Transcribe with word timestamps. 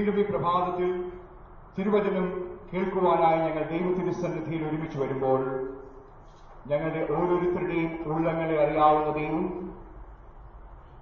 വീണ്ടും 0.00 0.24
പ്രഭാതത്തിൽ 0.24 1.12
തിരുവചനം 1.76 2.50
കേൾക്കുവാനായി 2.72 3.38
ഞങ്ങൾ 3.38 3.62
ദൈവത്തിന്റെ 3.68 4.12
സന്നിധിയിൽ 4.12 4.68
ഒരുമിച്ച് 4.68 4.98
വരുമ്പോൾ 4.98 5.40
ഞങ്ങളുടെ 6.68 7.12
ഓരോരുത്തരുടെയും 7.12 8.02
ഉള്ളങ്ങളെ 8.04 8.64
അറിയാവുന്ന 8.64 9.10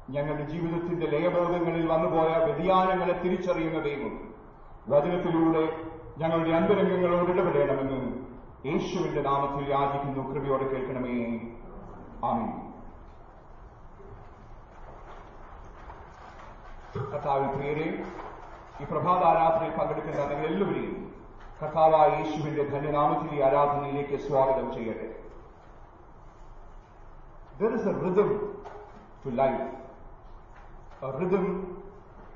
ഞങ്ങളുടെ 0.10 0.44
ജീവിതത്തിന്റെ 0.44 1.06
ലയബോധങ്ങളിൽ 1.06 1.88
വന്നുപോയ 1.88 2.46
വ്യതിയാനങ്ങളെ 2.46 3.22
തിരിച്ചറിയുന്ന 3.22 3.82
വചനത്തിലൂടെ 4.90 5.70
ഞങ്ങളുടെ 6.18 6.50
അന്തരംഗങ്ങളോട് 6.50 7.32
ഇടപെടണമെന്ന് 7.32 8.02
യേശുവിന്റെ 8.68 9.22
നാമത്തിൽ 9.22 9.70
യാചിക്കുന്നു 9.70 10.22
കൃപയോടെ 10.30 10.68
കേൾക്കണമേ. 10.68 11.16
ആമീൻ. 12.24 12.52
കർത്താവിൽ 17.12 17.48
പ്രിയരെ 17.56 17.88
ഈ 18.82 18.86
പ്രഭാത 18.92 19.24
ആരാധനയിൽ 19.24 19.78
പങ്കെടുക്കുന്ന 19.78 20.26
നിങ്ങൾ 20.26 20.46
എല്ലാവരെയും 20.46 20.94
കർത്താവായ 21.62 22.10
യേശുവിന്റെ 22.10 22.64
ധന്യനാമത്തിൽ 22.64 23.44
ആരാധനയിലേക്ക് 23.44 24.18
സ്വാഗതം 24.28 24.74
ചെയ്യട്ടെ. 24.74 25.08
There 27.60 27.74
is 27.74 27.88
a 27.88 27.94
rhythm 28.06 28.30
to 29.26 29.30
life 29.30 29.62
a 31.06 31.12
rhythm 31.20 31.46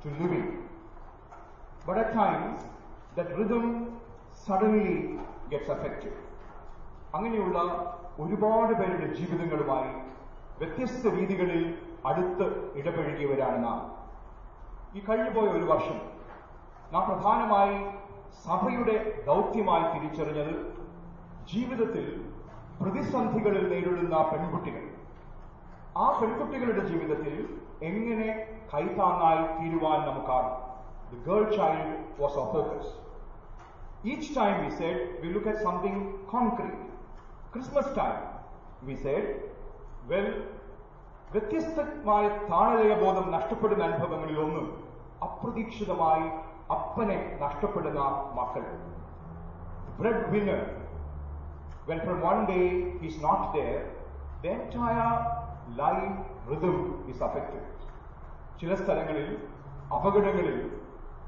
to 0.06 0.10
living 0.10 0.52
but 1.88 2.02
at 2.02 2.18
times 2.18 2.79
that 3.18 3.36
rhythm 3.38 3.66
suddenly 4.46 5.20
gets 5.52 5.70
affected. 5.76 6.14
അങ്ങനെയുള്ള 7.14 7.58
ഒരുപാട് 8.24 8.74
പേരുടെ 8.74 9.08
ജീവിതങ്ങളുമായി 9.14 9.92
വ്യത്യസ്ത 10.60 11.14
രീതികളിൽ 11.16 11.64
അടുത്ത് 12.10 12.46
ഇടപഴകിയവരാണ് 12.80 13.64
നാം. 13.64 13.80
ഈ 14.96 15.00
കഴിഞ്ഞുപോയ 15.00 15.48
ഒരു 15.50 15.66
വർഷം 15.72 15.98
നാം 16.94 17.04
പ്രധാനമായി 17.10 17.78
സഭയുടെ 18.46 19.24
ദൗത്യമായി 19.28 19.86
തിരിച്ചറിഞ്ഞത് 19.94 20.54
ജീവിതത്തിൽ 21.54 22.06
പ്രതിസന്ധികളിൽ 22.82 23.64
നേരിടുന്ന 23.74 24.18
പെൺകുട്ടികൾ. 24.32 24.84
ആ 25.98 26.20
പെൺകുട്ടികളുടെ 26.20 26.84
ജീവിതത്തിൽ 26.92 27.36
എങ്ങനെ 27.90 28.30
കൈത്താങ്ങായി 28.74 29.44
തീരുവാൻ 29.58 30.00
നമുക്കാകും 30.10 30.69
The 31.11 31.19
girl 31.29 31.45
child 31.57 31.91
was 32.21 32.39
a 32.39 32.47
focus 32.55 32.93
Each 34.05 34.35
time 34.35 34.57
we 34.65 34.71
said, 34.71 34.97
we 35.23 35.33
look 35.33 35.47
at 35.47 35.63
something 35.63 35.95
concrete. 36.29 36.81
Christmas 37.53 37.87
time, 37.95 38.19
we 38.83 38.97
said, 38.97 39.25
well, 40.11 40.29
വ്യത്യസ്തമായ 41.31 42.25
താളലയബോധം 42.51 43.27
നഷ്ടപ്പെടുന്ന 43.31 43.83
അനുഭവങ്ങളിൽ 43.85 44.37
ഒന്ന് 44.43 44.63
അപ്രതീക്ഷിതമായി 45.23 46.27
അപ്പനെ 46.71 47.17
നഷ്ടപ്പെടുന്ന 47.41 48.03
മക്കൾ 48.39 48.67
breadwinner 50.35 50.63
when 51.89 51.99
from 52.01 52.21
one 52.23 52.43
day 52.47 52.67
he's 53.01 53.17
not 53.21 53.41
there, 53.55 53.81
the 54.45 54.51
entire 54.51 55.11
life 55.77 56.15
rhythm 56.51 56.77
is 57.13 57.19
affected. 57.21 57.65
ചില 58.61 58.75
സ്ഥലങ്ങളിൽ 58.75 59.29
അപകടങ്ങളിൽ 59.97 60.59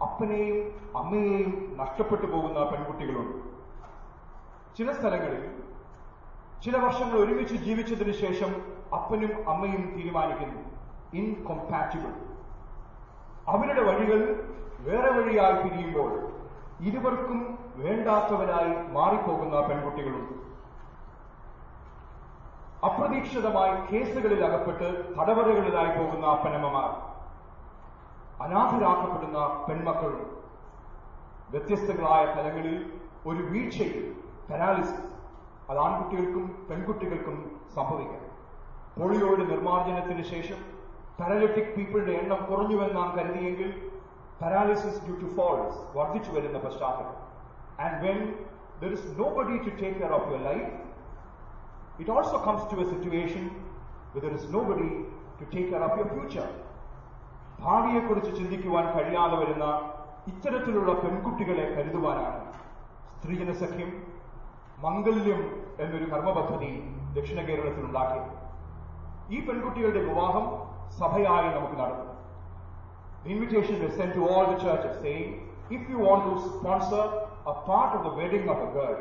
അപ്പനെയും 0.01 0.57
അമ്മയെയും 0.97 1.77
നഷ്ടപ്പെട്ടു 1.77 2.25
പോകുന്ന 2.25 2.63
പെൺകുട്ടികളുണ്ട്. 2.63 3.37
ചില 4.77 4.91
സ്ഥലങ്ങളിൽ 4.91 5.61
ചില 6.61 6.77
വർഷങ്ങൾ 6.77 7.17
ഒരുമിച്ച് 7.17 7.55
ജീവിച്ചതിന് 7.55 8.13
ശേഷം 8.13 8.51
അപ്പനും 8.95 9.49
അമ്മയും 9.49 9.93
തീരുമാനിക്കുന്നു. 9.97 10.61
ഇൻകോംപാറ്റിബിൾ 11.13 12.11
അവരുടെ 13.47 13.81
വഴികൾ 13.81 14.19
വേറെ 14.79 15.11
വഴിയായി 15.11 15.63
പിരിയുമ്പോൾ 15.63 16.11
ഇരുവർക്കും 16.81 17.59
വേണ്ടാത്തവരായി 17.75 18.91
മാറിപ്പോകുന്ന 18.91 19.61
പെൺകുട്ടികളുണ്ട്. 19.61 20.33
അപ്രതീക്ഷിതമായി 22.85 23.73
കേസുകളിൽ 23.91 24.45
അകപ്പെട്ട് 24.45 25.15
തടവറകളിലായി 25.19 25.91
പോകുന്ന 25.97 26.25
അപ്പനമ്മമാർ. 26.25 27.10
അനാഥരാക്കപ്പെടുന്ന 28.43 29.39
പെൺമക്കൾ 29.67 30.11
വ്യത്യസ്തങ്ങളായ 31.53 32.23
തലങ്ങളിൽ 32.35 32.77
ഒരു 33.29 33.41
വീഴ്ചയിൽ 33.51 34.03
പാരാലിസിസ് 34.49 35.07
അത് 35.69 35.79
ആൺകുട്ടികൾക്കും 35.85 36.45
പെൺകുട്ടികൾക്കും 36.69 37.35
സംഭവിക്കാം. 37.75 38.23
പോളിയോയുടെ 38.97 39.45
നിർമ്മാർജനത്തിന് 39.51 40.23
ശേഷം 40.33 40.59
പാരാലിറ്റിക് 41.19 41.73
പീപ്പിളുടെ 41.75 42.13
എണ്ണം 42.21 42.39
കുറഞ്ഞുവെന്ന് 42.49 42.95
നാം 42.99 43.09
കരുതിയെങ്കിൽ 43.17 43.69
പാരാലിസിസ് 44.41 45.01
ഡ്യൂ 45.05 45.15
ടു 45.23 45.27
ഫോൾസ് 45.37 45.77
വർദ്ധിച്ചു 45.97 46.31
വരുന്ന 46.35 46.57
പശ്ചാത്തലം. 46.65 47.17
And 47.83 47.99
when 48.05 48.19
there 48.81 48.91
is 48.97 49.11
nobody 49.37 49.57
to 49.67 49.71
take 49.81 49.97
care 49.99 50.13
of 50.17 50.27
your 50.31 50.41
life 50.49 50.69
it 52.01 52.11
also 52.15 52.39
comes 52.47 52.67
to 52.71 52.77
a 52.83 52.87
situation 52.93 53.45
where 54.15 54.25
is 54.39 54.49
nobody 54.71 54.89
to 55.39 55.45
take 55.53 55.67
care 55.71 55.83
of 55.89 55.97
your 55.99 56.09
future 56.15 56.47
ഭാവിയെക്കുറിച്ച് 57.61 58.31
ചിന്തിക്കുവാൻ 58.37 58.85
കഴിയാതെ 58.93 59.35
വരുന്ന 59.35 59.65
ഇത്തരത്തിലുള്ള 60.27 60.91
പെൺകുട്ടികളെ 61.01 61.65
കരുതുവാനാണ് 61.75 62.39
സ്ത്രീജനസഖ്യം 63.15 63.91
മംഗല്യം 64.83 65.41
എന്നൊരു 65.79 66.05
കർമ്മപദ്ധതി 66.05 66.71
ദക്ഷിണ 67.13 67.39
കേരളത്തിൽ 67.41 67.83
ഉണ്ടാക്കിയത് 67.85 68.31
ഈ 69.29 69.39
പെൺകുട്ടികളുടെ 69.47 70.01
വിവാഹം 70.07 70.45
സഭയായി 70.99 71.49
നമുക്ക് 71.49 71.75
നടന്നു 71.81 72.07
invitation 73.25 73.75
sent 73.97 74.15
to 74.15 74.23
all 74.29 74.45
the 74.45 74.57
church 74.63 74.91
same 75.01 75.27
if 75.71 75.85
you 75.91 75.97
want 75.97 76.25
to 76.27 76.35
sponsor 76.47 77.05
a 77.45 77.55
part 77.67 77.93
of 77.97 78.03
the 78.07 78.11
wedding 78.21 78.49
of 78.49 78.63
a 78.63 78.71
girl 78.77 78.95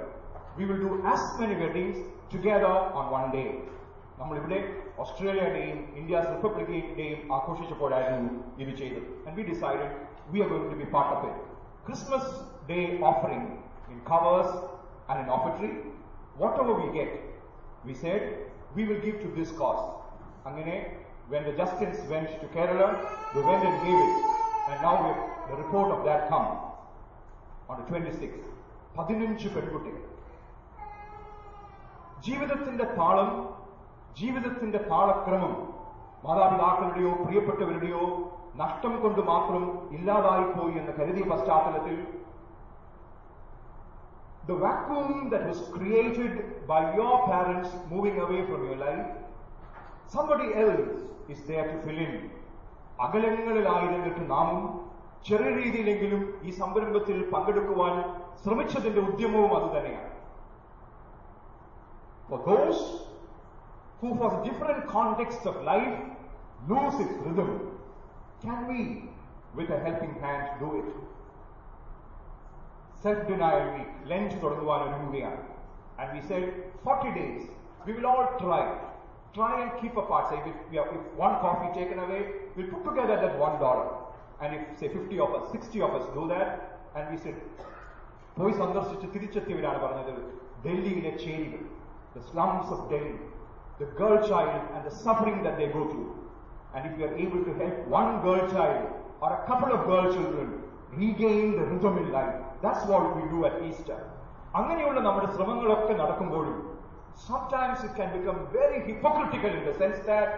we 0.59 0.65
will 0.65 0.81
do 0.85 0.93
as 1.07 1.29
many 1.41 1.57
weddings 1.63 2.03
together 2.35 2.67
on 2.99 3.07
one 3.15 3.25
day 3.33 3.45
നമ്മളിവിടെ 4.21 4.59
ഓസ്ട്രേലിയയുടെയും 5.03 5.79
ഇന്ത്യ 6.01 6.17
റിപ്പബ്ലിക്കിന്റെയും 6.33 7.21
ആഘോഷിച്ചപ്പോഴായിരുന്നു 7.37 8.33
ഇത് 8.63 8.73
ചെയ്തത് 8.81 9.09
and 9.27 9.37
we 9.39 9.45
decided 9.51 9.91
we 10.33 10.41
are 10.45 10.49
going 10.53 10.71
to 10.73 10.79
be 10.83 10.89
part 10.97 11.13
of 11.17 11.25
it 11.29 11.43
Christmas 11.87 12.33
day 12.71 12.79
offering 13.11 13.49
in 13.93 14.01
covers 14.11 14.57
and 15.09 15.21
in 15.25 15.31
offertory 15.37 15.73
whatever 16.63 16.75
we 16.83 16.89
get 16.99 17.19
we 17.89 17.97
said 18.05 18.27
we 18.77 18.85
will 18.91 19.01
give 19.07 19.19
to 19.25 19.31
this 19.41 19.55
cause 19.63 19.87
അങ്ങനെ 20.47 20.77
when 21.31 21.45
the 21.45 21.53
Justins 21.53 21.99
went 22.11 22.29
to 22.41 22.47
Kerala, 22.49 22.87
they 23.33 23.41
went 23.41 23.65
and 23.65 23.77
gave 23.83 23.99
it. 24.07 24.15
And 24.69 24.79
now 24.83 24.95
we 24.97 25.09
have 25.09 25.21
the 25.51 25.57
report 25.59 25.93
of 25.93 26.01
that 26.05 26.23
come 26.29 26.47
on 27.69 27.77
the 27.81 27.87
26th. 27.91 28.47
പതിനഞ്ച് 28.95 29.49
പെൺകുട്ടികൾ 29.49 30.01
ജീവിതത്തിന്റെ 32.25 32.87
താളം 32.97 33.29
ജീവിതത്തിന്റെ 34.17 34.81
താളക്രമം 34.91 35.53
മാതാപിതാക്കളുടെയോ 36.25 37.11
പ്രിയപ്പെട്ടവരുടെയോ 37.23 38.05
നഷ്ടം 38.57 38.95
കൊണ്ട് 39.03 39.21
മാത്രം 39.23 39.63
ഇല്ലാതായിപ്പോയി 39.91 40.75
എന്ന് 40.75 40.95
കരുതിയ 40.99 41.27
പശ്ചാത്തലത്തിൽ 41.33 41.99
the 44.45 44.57
vacuum 44.59 45.31
that 45.31 45.47
was 45.47 45.59
created 45.71 46.33
by 46.67 46.95
your 46.95 47.27
parents 47.27 47.69
moving 47.91 48.19
away 48.19 48.45
from 48.47 48.65
your 48.65 48.77
life, 48.79 49.09
somebody 50.09 50.55
else 50.55 50.89
is 51.29 51.41
there 51.43 51.67
to 51.67 51.77
fill 51.85 52.01
in. 52.07 52.15
അകലങ്ങളിലായിരുന്നിട്ട് 53.01 54.23
നാമും 54.31 54.63
ചെറിയ 55.27 55.51
രീതിയിലെങ്കിലും 55.57 56.23
ഈ 56.43 56.51
സംരംഭത്തിൽ 56.59 57.17
പങ്കെടുക്കുവാൻ 57.33 57.95
ശ്രമിച്ചതിന്റെ 58.43 59.03
ഉദ്യമവും 59.11 59.53
അതുതന്നെയാണ് 59.57 60.11
for 62.29 62.41
those 62.47 62.81
who 64.02 64.16
for 64.16 64.30
different 64.44 64.88
contexts 64.88 65.46
of 65.46 65.56
life 65.64 65.98
lose 66.68 66.96
its 67.06 67.14
rhythm, 67.26 67.52
can 68.44 68.68
we, 68.68 69.10
with 69.56 69.70
a 69.70 69.80
helping 69.80 70.14
hand, 70.22 70.60
do 70.60 70.70
it? 70.80 70.90
Self-denial 73.04 73.66
week, 73.78 73.92
Lent 74.12 74.32
തുടങ്ങുവാൻ 74.44 74.80
ഒരുങ്ങുകയാണ്. 74.88 75.42
And 76.00 76.08
we 76.16 76.22
said, 76.30 76.46
40 76.84 77.12
days, 77.20 77.42
we 77.86 77.92
will 77.98 78.08
all 78.12 78.26
try. 78.44 78.64
Try 79.38 79.52
and 79.64 79.72
keep 79.82 79.96
apart. 80.04 80.26
Say, 80.30 80.38
if, 80.52 80.58
we 80.72 80.78
have, 80.80 80.90
if 80.98 81.04
one 81.26 81.36
coffee 81.44 81.72
taken 81.80 82.00
away, 82.06 82.22
we'll 82.56 82.72
put 82.74 82.84
together 82.90 83.16
that 83.24 83.36
one 83.46 83.56
dollar. 83.66 83.88
And 84.42 84.50
if, 84.58 84.64
say, 84.80 84.90
50 84.90 85.20
of 85.26 85.32
us, 85.38 85.46
60 85.52 85.82
of 85.88 85.94
us 86.00 86.06
do 86.18 86.24
that, 86.34 86.50
and 86.96 87.06
we 87.12 87.18
said, 87.26 87.38
പോയി 88.38 88.54
സന്ദർശിച്ച് 88.62 89.08
തിരിച്ചെത്തിയവരാണ് 89.16 89.80
പറഞ്ഞത് 89.86 90.16
ഡൽഹിയിലെ 90.66 91.12
ചേരികൾ 91.24 91.62
the 92.16 92.22
slums 92.30 92.68
of 92.74 92.82
Delhi, 92.92 93.16
the 93.80 93.86
girl 94.00 94.18
child 94.28 94.62
and 94.74 94.86
the 94.86 94.94
suffering 95.04 95.44
that 95.44 95.58
they 95.58 95.68
go 95.68 95.84
through. 95.92 96.12
And 96.74 96.86
if 96.88 97.00
you 97.00 97.06
are 97.06 97.16
able 97.16 97.42
to 97.44 97.54
help 97.54 97.88
one 97.88 98.22
girl 98.22 98.42
child 98.52 98.88
or 99.22 99.30
a 99.34 99.42
couple 99.50 99.72
of 99.72 99.86
girl 99.86 100.14
children 100.14 100.48
regain 100.94 101.52
the 101.54 101.66
rhythm 101.66 101.98
in 101.98 102.12
life. 102.12 102.36
That's 102.62 102.86
what 102.86 103.16
we 103.16 103.24
do 103.30 103.40
at 103.50 103.56
Easter. 103.70 104.00
അങ്ങനെയുള്ള 104.58 105.00
നമ്മുടെ 105.08 105.28
ശ്രമങ്ങളൊക്കെ 105.36 105.94
നടക്കുമ്പോഴും 106.02 106.54
sometimes 107.30 107.78
it 107.88 107.94
can 108.00 108.10
become 108.18 108.40
very 108.60 108.80
hypocritical 108.88 109.52
in 109.58 109.64
the 109.68 109.74
sense 109.82 110.00
that 110.12 110.30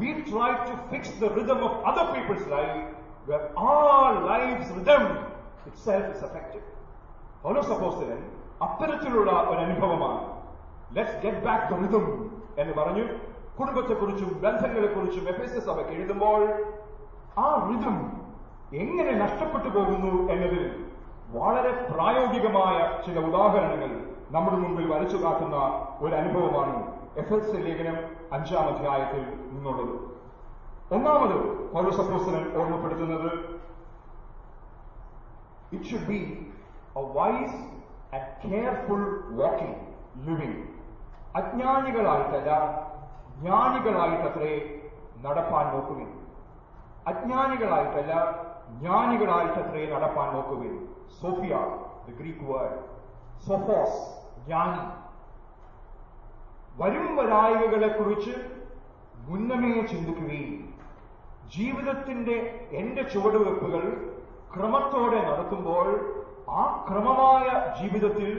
we 0.00 0.08
try 0.32 0.50
to 0.68 0.74
fix 0.90 1.04
the 1.22 1.30
rhythm 1.36 1.60
of 1.68 1.72
other 1.90 2.04
people's 2.14 2.46
life 2.56 2.76
where 3.28 3.44
our 3.70 4.10
life's 4.30 4.68
rhythm 4.76 5.04
itself 5.70 6.04
is 6.14 6.20
affected. 6.28 6.64
പൗലോസ് 7.44 7.72
അപ്പോസ്തലൻ 7.76 8.20
അത്തരത്തിലുള്ള 8.64 9.30
ഒരു 9.50 9.60
അനുഭവമാണ് 9.66 10.20
let's 10.96 11.18
get 11.24 11.42
back 11.48 11.66
the 11.72 11.78
rhythm 11.84 12.06
എന്ന് 12.57 12.73
പറഞ്ഞു. 12.73 13.05
കുടുംബത്തെക്കുറിച്ചും 13.59 14.29
ബന്ധങ്ങളെക്കുറിച്ചും 14.43 15.29
F 15.29 15.41
S 15.41 15.59
സഭയ്ക്ക് 15.67 15.91
എഴുതുമ്പോൾ 15.91 16.41
ആ 17.43 17.47
rhythm 17.67 17.97
എങ്ങനെ 18.81 19.11
നഷ്ടപ്പെട്ടു 19.11 19.69
പോകുന്നു 19.69 20.11
എന്നതിൽ 20.33 20.63
വളരെ 21.37 21.71
പ്രായോഗികമായ 21.91 22.77
ചില 23.05 23.19
ഉദാഹരണങ്ങൾ 23.19 23.91
നമ്മുടെ 24.31 24.57
മുമ്പിൽ 24.57 24.85
വരച്ചു 24.93 25.17
കാട്ടുന്ന 25.17 25.57
ഒരു 26.01 26.15
അനുഭവമാണ് 26.15 26.75
എഫ് 27.17 27.33
എസ് 27.33 27.55
ലേഖനം 27.65 27.97
അഞ്ചാം 28.31 28.67
അധ്യായത്തിൽ 28.71 29.23
നിന്നുള്ളത്. 29.53 29.93
ഒന്നാമത് 30.95 31.37
പൗരസപ്രസനൻ 31.73 32.43
ഓർമ്മപ്പെടുത്തുന്നത് 32.59 33.29
it 35.75 35.85
should 35.85 36.07
be 36.07 36.19
a 36.97 37.03
wise 37.17 37.59
and 38.15 38.29
careful 38.43 39.03
walking 39.41 39.79
living 40.27 40.61
അജ്ഞാനികളായിട്ടല്ല 41.35 42.51
ജ്ഞാനികളായിട്ടത്രേ 43.39 44.51
നടപ്പാൻ 45.21 45.65
നോക്കുവിൻ. 45.73 46.09
അജ്ഞാനികളായിട്ടല്ല 47.07 48.13
ജ്ഞാനികളായിട്ടത്രേ 48.81 49.93
നടപ്പാൻ 49.93 50.33
നോക്കുവിൻ. 50.33 50.73
Sophia 51.21 51.55
the 52.07 52.13
Greek 52.19 52.45
word 52.51 52.77
sophos 53.47 53.99
ജ്ഞാനി. 54.45 54.83
വരും 56.77 57.15
വരായികകളെ 57.15 57.87
കുറിച്ച് 57.87 58.33
മുന്നമേ 59.27 59.81
ചിന്തിക്കുകയും 59.81 60.73
ജീവിതത്തിന്റെ 61.55 62.67
എന്റെ 62.71 63.03
ചുവടുവെപ്പുകൾ 63.03 63.83
ക്രമത്തോടെ 64.53 65.19
നടത്തുമ്പോൾ 65.29 65.87
ആ 66.49 66.85
ക്രമമായ 66.89 67.45
ജീവിതത്തിൽ 67.81 68.31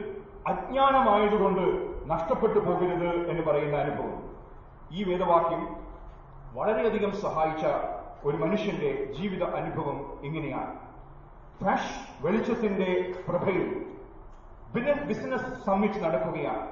അജ്ഞാനമായതുകൊണ്ട് 0.46 1.95
നഷ്ടപ്പെട്ടു 2.06 2.58
പോകരുത് 2.58 3.30
എന്ന് 3.30 3.42
പറയുന്ന 3.42 3.76
അനുഭവം. 3.76 4.36
ഈ 4.92 5.04
വേദവാക്യം 5.04 5.76
വളരെയധികം 6.54 7.12
സഹായിച്ച 7.12 7.66
ഒരു 8.24 8.36
മനുഷ്യന്റെ 8.36 9.12
ജീവിത 9.18 9.42
അനുഭവം 9.42 10.20
ഇങ്ങനെയാണ്. 10.22 10.74
ഫ്രഷ് 11.60 12.26
വെളിച്ചത്തിന്റെ 12.26 13.14
പ്രഭയിൽ 13.28 13.86
ബിസിനസ് 15.06 15.64
സമ്മിറ്റ് 15.64 16.04
നടക്കുകയാണ്. 16.04 16.68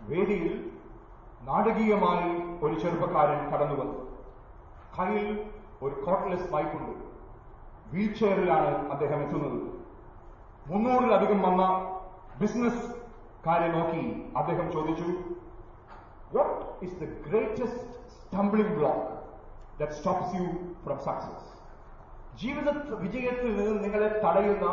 വേദിയിൽ 0.00 0.70
നാടകീയമായി 1.42 2.58
ഒരു 2.64 2.80
ചെറുപ്പക്കാരൻ 2.80 3.50
കടന്നു 3.50 3.74
വന്നു 3.74 4.16
കയ്യിൽ 4.98 5.50
ഒരു 5.82 5.94
കോട്ട്ലെസ് 5.94 6.52
ബൈക്കുണ്ട്. 6.52 6.98
വീൽ 7.94 8.14
ചെയറിലാണ് 8.14 8.88
അദ്ദേഹം 8.88 9.22
എത്തുന്നത്. 9.22 9.62
മുന്നൂറിലധികം 10.66 11.42
വന്ന 11.42 11.62
ബിസിനസ് 12.40 13.05
കാരെ 13.46 13.68
നോക്കി. 13.68 14.32
അദ്ദേഹം 14.36 14.72
ചോദിച്ചു 14.72 15.08
what 16.36 16.84
is 16.84 17.00
the 17.00 17.04
greatest 17.04 17.84
stumbling 18.14 18.74
block 18.76 19.04
that 19.80 19.92
stops 19.92 20.34
you 20.36 20.46
from 20.84 20.98
success 20.98 21.56
ജീവിത 22.42 22.94
വിജയത്തിൽ 22.94 23.56
നിന്ന് 23.56 23.84
നിങ്ങളെ 23.84 24.08
തടയുന്ന 24.24 24.66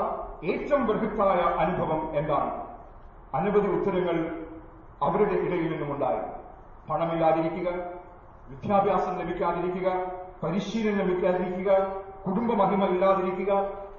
ഏറ്റവും 0.44 0.88
ബൃഹത്തായ 0.88 1.40
അനുഭവം 1.64 2.16
എന്താണ്? 2.16 2.52
അനവധി 3.34 3.68
ഉത്തരങ്ങൾ 3.68 4.18
അവരുടെ 5.02 5.32
ഇടയിൽ 5.32 5.72
നിന്നുമുണ്ടായി 5.72 6.22
പണമില്ലാതിരിക്കുക 6.90 7.70
വിദ്യാഭ്യാസം 8.48 9.20
ലഭിക്കാതിരിക്കുക 9.20 9.90
പരിശീലനം 10.44 11.00
ലഭിക്കാതിരിക്കുക 11.00 11.72
കുടുംബ 12.26 12.54
മഹിമ 12.54 12.86
ഇല്ലാതിരിക്കുക 12.86 13.54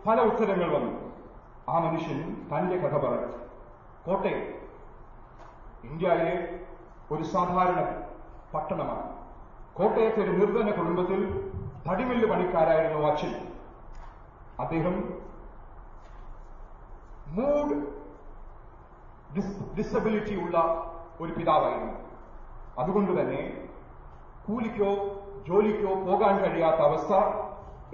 പല 0.07 0.21
ഉത്തരങ്ങൾ 0.21 0.75
വന്നു. 0.75 0.93
ആ 1.69 1.79
മനുഷ്യൻ 1.79 2.47
തന്റെ 2.53 2.77
കഥ 2.77 2.95
പറഞ്ഞു. 3.07 3.31
കോട്ടയം 4.07 4.64
ഇന്ത്യയിലെ 5.91 6.59
ഒരു 7.11 7.23
സാധാരണ 7.23 7.81
പട്ടണമാണ്. 8.55 9.03
കോട്ടയത്തെ 9.75 10.23
ഒരു 10.23 10.31
നിർധന 10.31 10.71
കുടുംബത്തിൽ 10.71 11.21
തടിമില്ല് 11.91 12.27
പണിക്കാരായിരുന്നു 12.31 13.07
അച്ഛൻ. 13.07 13.33
അദ്ദേഹം 14.61 14.97
മൂഡ് 17.27 17.75
ഡിസബിലിറ്റി 19.79 20.35
ഉള്ള 20.43 20.57
ഒരു 21.21 21.33
പിതാവായിരുന്നു. 21.33 21.93
അതുകൊണ്ട് 22.79 23.21
തന്നെ 23.21 23.69
കൂലിക്കോ 24.49 24.91
ജോലിക്കോ 25.49 25.95
പോകാൻ 25.95 26.35
കഴിയാത്ത 26.39 26.81
അവസ്ഥ 26.81 27.13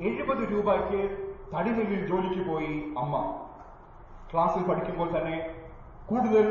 എഴുപത് 0.03 0.43
രൂപയ്ക്ക് 0.53 1.01
തടിമില്ലിൽ 1.55 2.07
ജോലിക്ക് 2.09 2.51
പോയി 2.51 2.95
അമ്മ. 2.99 3.15
ക്ലാസ്സിൽ 4.33 4.63
പഠിക്കുമ്പോൾ 4.63 5.09
തന്നെ 5.19 5.37
കൂടുതൽ 6.07 6.47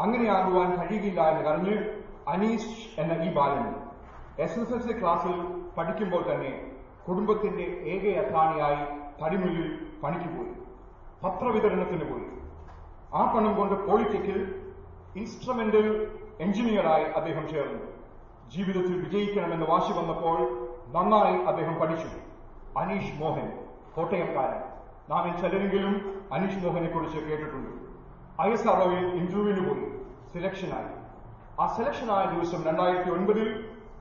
അങ്ങനെയാകുവാൻ 0.00 0.76
കഴിയില്ല 0.76 1.22
എന്ന് 1.22 1.50
പറഞ്ഞ് 1.50 2.02
അനീഷ് 2.28 3.00
എന്ന 3.00 3.12
ഈ 3.12 3.34
ബാലൻ 3.34 3.74
എസ് 4.38 4.58
എസ് 4.58 4.72
എസ് 4.72 5.00
ക്ലാസ്സിൽ 5.00 5.64
പഠിക്കുമ്പോൾ 5.78 6.32
തന്നെ 6.32 6.70
കുടുംബത്തിന്റെ 7.08 7.62
ഏക 7.62 8.24
അത്താണിയായി 8.24 9.04
തടിമില്ലിൽ 9.24 9.86
പണിക്ക് 10.02 10.24
പോയി. 10.24 10.50
പത്രവിതരണത്തിന് 11.24 12.12
പോയി. 12.12 12.22
ആ 13.14 13.32
പണം 13.32 13.58
കൊണ്ട് 13.58 13.86
പോളിറ്റിക്കൽ 13.86 14.70
ഇൻസ്ട്രുമെന്റൽ 15.16 16.18
എഞ്ചിനീയറായി 16.40 17.04
അദ്ദേഹം 17.04 17.48
ചേർന്നു. 17.48 17.92
ജീവിതത്തിൽ 18.50 19.04
വിജയിക്കണമെന്ന് 19.04 19.66
വാശി 19.66 19.92
വന്നപ്പോൾ 19.92 20.68
നന്നായി 20.88 21.36
അദ്ദേഹം 21.36 21.74
പഠിച്ചു. 21.74 22.08
അനീഷ് 22.78 23.20
മോഹൻ 23.20 23.64
കോട്ടയംകാരൻ. 23.96 24.60
നാം 25.10 25.38
ചിലരെങ്കിലും 25.40 26.22
അനീഷ് 26.32 26.64
മോഹനെ 26.64 26.90
കുറിച്ച് 26.90 27.18
കേട്ടിട്ടുണ്ട്. 27.18 27.83
ഐ 28.42 28.46
എസ് 28.52 28.68
ആർഒയിൽ 28.68 29.04
ഇന്റർവ്യൂവിന് 29.20 29.62
പോയി. 29.68 29.84
സെലക്ഷനായി 30.32 30.90
ആ 31.60 31.64
സെലക്ഷനായ 31.76 32.24
ദിവസം 32.34 32.60
രണ്ടായിരത്തി 32.68 33.10
ഒൻപതിൽ 33.10 33.48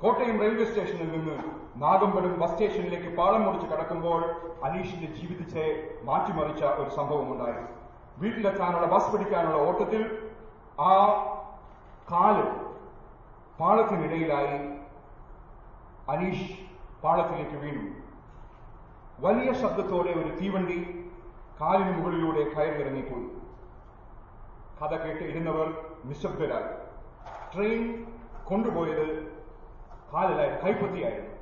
കോട്ടയം 0.02 0.40
റെയിൽവേ 0.42 0.66
സ്റ്റേഷനിൽ 0.66 1.10
നിന്ന് 1.12 1.36
നാഗമ്പടം 1.82 2.40
ബസ് 2.40 2.52
സ്റ്റേഷനിലേക്ക് 2.52 3.10
പാളം 3.18 3.44
മുറിച്ച് 3.46 3.68
കടക്കുമ്പോൾ 3.68 4.22
അനീഷിന്റെ 4.68 5.10
ജീവിതത്തെ 5.18 5.66
മാറ്റിമറിച്ച 6.04 6.64
ഒരു 6.64 6.90
സംഭവമുണ്ടായി 6.90 7.62
വീട്ടിലെത്താനുള്ള 8.18 8.88
ബസ് 8.88 9.12
പിടിക്കാനുള്ള 9.12 9.60
ഓട്ടത്തിൽ 9.68 10.02
ആ 10.80 10.92
കാൽ 12.12 12.38
പാളത്തിനിടയിലായി 13.60 14.58
അനീഷ് 16.14 16.50
പാളത്തിലേക്ക് 17.04 17.58
വീണു. 17.64 17.84
വലിയ 19.20 19.54
ശബ്ദത്തോടെ 19.54 20.12
ഒരു 20.22 20.32
തീവണ്ടി 20.42 20.78
കാലിന് 21.62 21.94
മുകളിലൂടെ 21.98 22.44
കയറിയിറങ്ങിപ്പോയി. 22.54 23.28
കഥ 24.82 24.96
കേട്ട് 24.96 25.24
ഇരുന്നവർ 25.24 25.86
നിശബ്ദരായി. 26.06 26.84
ട്രെയിൻ 27.56 28.06
കൊണ്ടുപോയത് 28.46 29.24
കാലിലായി 30.14 30.50
കൈപ്പത്തിയായിരുന്നു. 30.50 31.34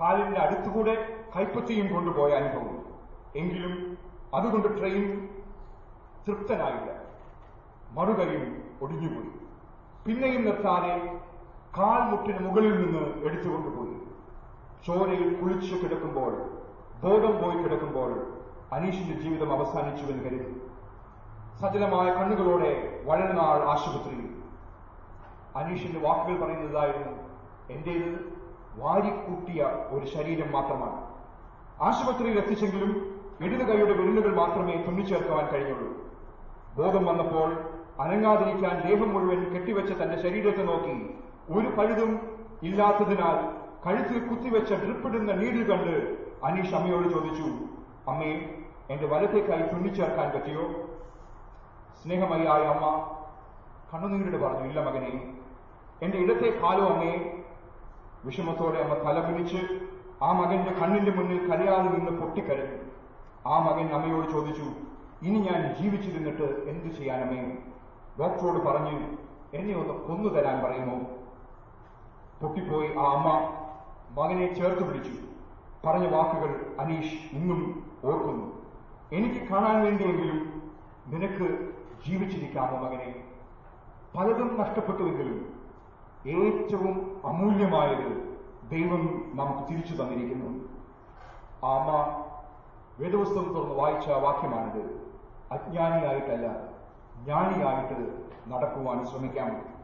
കാലിന്റെ 0.00 0.40
അടുത്തുകൂടെ 0.40 1.16
കൈപ്പത്തിയും 1.36 1.94
കൊണ്ടുപോയ 1.94 2.32
അനുഭവം. 2.32 2.84
എങ്കിലും 3.36 3.98
അതുകൊണ്ട് 4.34 4.78
ട്രെയിൻ 4.78 5.28
തൃപ്തനായില്ല. 6.28 7.02
മറുകയും 7.90 8.70
ഒടിഞ്ഞുപോയി. 8.82 9.30
പിന്നെയും 10.06 10.44
നിർത്താതെ 10.44 11.20
കാൽ 11.78 12.10
മുട്ടിന് 12.10 12.48
മുകളിൽ 12.48 12.72
നിന്ന് 12.72 13.24
എടുത്തുകൊണ്ടുപോയി. 13.24 13.98
ചോരയിൽ 14.86 15.34
കുളിച്ചു 15.34 15.74
കിടക്കുമ്പോൾ 15.74 16.30
ബോധം 17.02 17.42
പോയി 17.42 17.62
കിടക്കുമ്പോൾ 17.62 18.32
അനീഷിന്റെ 18.72 19.20
ജീവിതം 19.20 19.52
അവസാനിച്ചുവെന്ന് 19.52 20.24
കരുതി. 20.24 20.57
സജലമായ 21.60 22.08
കണ്ണുകളോടെ 22.14 22.72
വഴനാൾ 23.06 23.60
ആശുപത്രിയിൽ. 23.70 24.26
അനീഷിന്റെ 25.58 26.00
വാക്കുകൾ 26.06 26.36
പറയുന്നതായിരുന്നു 26.42 27.14
എന്റേത് 27.74 28.10
വാരിക്കൂട്ടിയ 28.82 29.60
ഒരു 29.94 30.06
ശരീരം 30.14 30.52
മാത്രമാണ്. 30.52 31.00
ആശുപത്രിയിൽ 31.86 32.36
എത്തിച്ചെങ്കിലും 32.38 32.92
ഇടത് 33.44 33.64
കൈയുടെ 33.68 33.94
വിരലുകൾ 33.98 34.32
മാത്രമേ 34.36 34.74
തുന്നിച്ചേർക്കുവാൻ 34.86 35.46
കഴിഞ്ഞുള്ളൂ. 35.52 35.88
ബോധം 36.76 37.04
വന്നപ്പോൾ 37.06 37.50
അനങ്ങാതിരിക്കാൻ 38.02 38.74
ദേഹം 38.88 39.08
മുഴുവൻ 39.14 39.40
കെട്ടിവെച്ച 39.54 39.92
തന്റെ 40.00 40.16
ശരീരത്തെ 40.24 40.64
നോക്കി 40.70 40.96
ഒരു 41.56 41.68
പഴുതും 41.76 42.12
ഇല്ലാത്തതിനാൽ 42.68 43.38
കഴുത്തിൽ 43.86 44.18
കുത്തിവെച്ച 44.28 44.70
ഡ്രിപ്പിടുന്ന 44.72 45.32
നീഡിൽ 45.32 45.64
കണ്ട് 45.70 45.94
അനീഷ് 46.46 46.74
അമ്മയോട് 46.74 47.08
ചോദിച്ചു 47.14 47.48
അമ്മേ 48.10 48.32
എന്റെ 48.90 49.06
വലത്തേക്കായി 49.06 49.64
തുന്നിച്ചേർക്കാൻ 49.72 50.28
പറ്റിയോ? 50.34 50.64
സ്നേഹമയായ 52.02 52.64
അമ്മ 52.64 52.86
കണ്ണുനീരോട് 53.92 54.36
പറഞ്ഞു 54.44 54.64
ഇല്ല 54.68 54.80
മകനെ 54.80 55.12
എന്റെ 56.02 56.18
ഇടത്തെ 56.18 56.48
കാലോ 56.62 56.86
അമ്മയെ 56.86 57.18
വിഷമത്തോടെ 58.24 58.78
അമ്മ 58.78 58.94
തല 58.94 59.20
പിടിച്ച് 59.20 59.60
ആ 60.22 60.32
മകന്റെ 60.32 60.70
കണ്ണിന്റെ 60.70 61.10
മുന്നിൽ 61.10 61.50
കരയാതെ 61.50 61.88
നിന്ന് 61.88 62.10
പൊട്ടിക്കരഞ്ഞു. 62.10 62.78
ആ 63.46 63.58
മകൻ 63.58 63.94
അമ്മയോട് 63.94 64.30
ചോദിച്ചു 64.30 64.66
ഇനി 65.22 65.38
ഞാൻ 65.38 65.74
ജീവിച്ചിരുന്നിട്ട് 65.74 66.68
എന്തു 66.68 66.88
ചെയ്യാനമ്മേ? 66.88 67.56
ഡോക്ടറോട് 68.18 68.66
പറഞ്ഞ് 68.66 68.96
എന്നെ 69.54 69.74
ഒന്ന് 69.76 69.94
കൊന്നു 69.94 70.28
തരാൻ 70.28 70.64
പറയുമോ? 70.64 70.96
പൊട്ടിപ്പോയി 72.40 72.88
ആ 72.98 73.06
അമ്മ 73.14 73.28
മകനെ 74.20 74.54
ചേർത്ത് 74.54 74.84
പിടിച്ചു. 74.88 75.14
പറഞ്ഞ 75.86 76.06
വാക്കുകൾ 76.06 76.76
അനീഷ് 76.80 77.34
ഇന്നും 77.36 77.60
ഓർക്കുന്നു. 78.04 78.46
എനിക്ക് 79.12 79.48
കാണാൻ 79.48 79.84
വേണ്ടിയെങ്കിലും 79.84 80.68
നിനക്ക് 81.06 81.77
ജീവിച്ചിരിക്കാമോ 82.06 82.78
മകനെ? 82.78 83.24
പലതും 84.16 84.60
നഷ്ടപ്പെട്ടുവെങ്കിലും 84.60 85.58
ഏറ്റവും 86.26 87.20
അമൂല്യമായത് 87.24 88.38
ദൈവം 88.70 89.30
നമുക്ക് 89.34 89.68
തിരിച്ചു 89.68 90.02
തന്നിരിക്കുന്നു. 90.02 90.68
ആമ 91.64 91.88
വേദപുസ്തകം 93.00 93.54
തുറന്ന് 93.54 93.74
വായിച്ച 93.74 94.08
വാക്യമാണിത്. 94.08 95.08
അജ്ഞാനിയായിട്ടല്ല 95.52 96.46
ജ്ഞാനിയായിട്ട് 97.24 98.24
നടക്കുവാൻ 98.48 99.06
ശ്രമിക്കാം. 99.06 99.78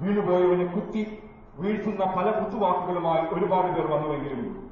വീണുപോയവനെ 0.00 0.64
കുത്തി 0.64 1.22
വീഴ്ത്തുന്ന 1.54 2.04
പല 2.04 2.30
കുത്തുവാക്കുകളുമായി 2.30 3.26
ഒരുപാട് 3.34 3.66
പേർ 3.66 3.86
വന്നുവെങ്കിലും 3.90 4.70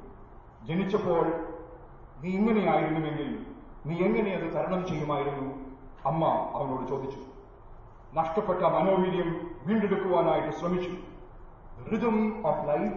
ജനിച്ചപ്പോൾ 0.63 1.25
നീ 2.21 2.29
ഇങ്ങനെയായിരുന്നുവെങ്കിൽ 2.29 3.45
നീ 3.85 3.95
എങ്ങനെ 3.97 4.31
അത് 4.31 4.53
തരണം 4.53 4.87
ചെയ്യുമായിരുന്നു? 4.87 5.68
അമ്മ 6.05 6.51
അവനോട് 6.55 6.89
ചോദിച്ചു. 6.89 7.19
നഷ്ടപ്പെട്ട 8.13 8.61
മനോവീര്യം 8.61 9.51
വീണ്ടെടുക്കുവാനായിട്ട് 9.65 10.57
ശ്രമിച്ചു. 10.57 10.91
Rhythm 11.91 12.47
of 12.47 12.67
life 12.67 12.95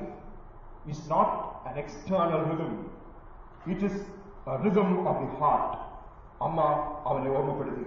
is 0.88 1.11
not 1.11 1.52
an 1.68 1.78
external 1.78 2.40
rhythm. 2.44 2.73
It 3.71 3.80
is 3.80 3.97
a 4.52 4.54
of 5.11 5.16
the 5.23 5.28
heart. 5.40 5.73
അമ്മ 6.42 6.61
അവനെ 7.06 7.38
ഓർമ്മപ്പെടുത്തി. 7.38 7.85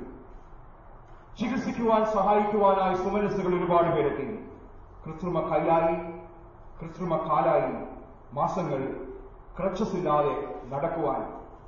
ചികിത്സിക്കുവാൻ 1.39 2.05
സഹായിക്കുവാനായി 2.05 2.95
സുമനസ്സുകൾ 2.95 3.55
ഒരുപാട് 3.55 3.89
പേരെത്തി. 3.95 4.49
കൃത്രിമ 5.05 5.39
കൈയായി 5.39 5.95
കൃത്രിമ 6.81 7.17
കാലായി 7.17 7.73
മാസങ്ങൾ 8.33 8.81
ക്രച്ചസ് 9.59 9.95
ഇല്ലാതെ 9.95 10.55
നടക്കുവാൻ 10.65 11.21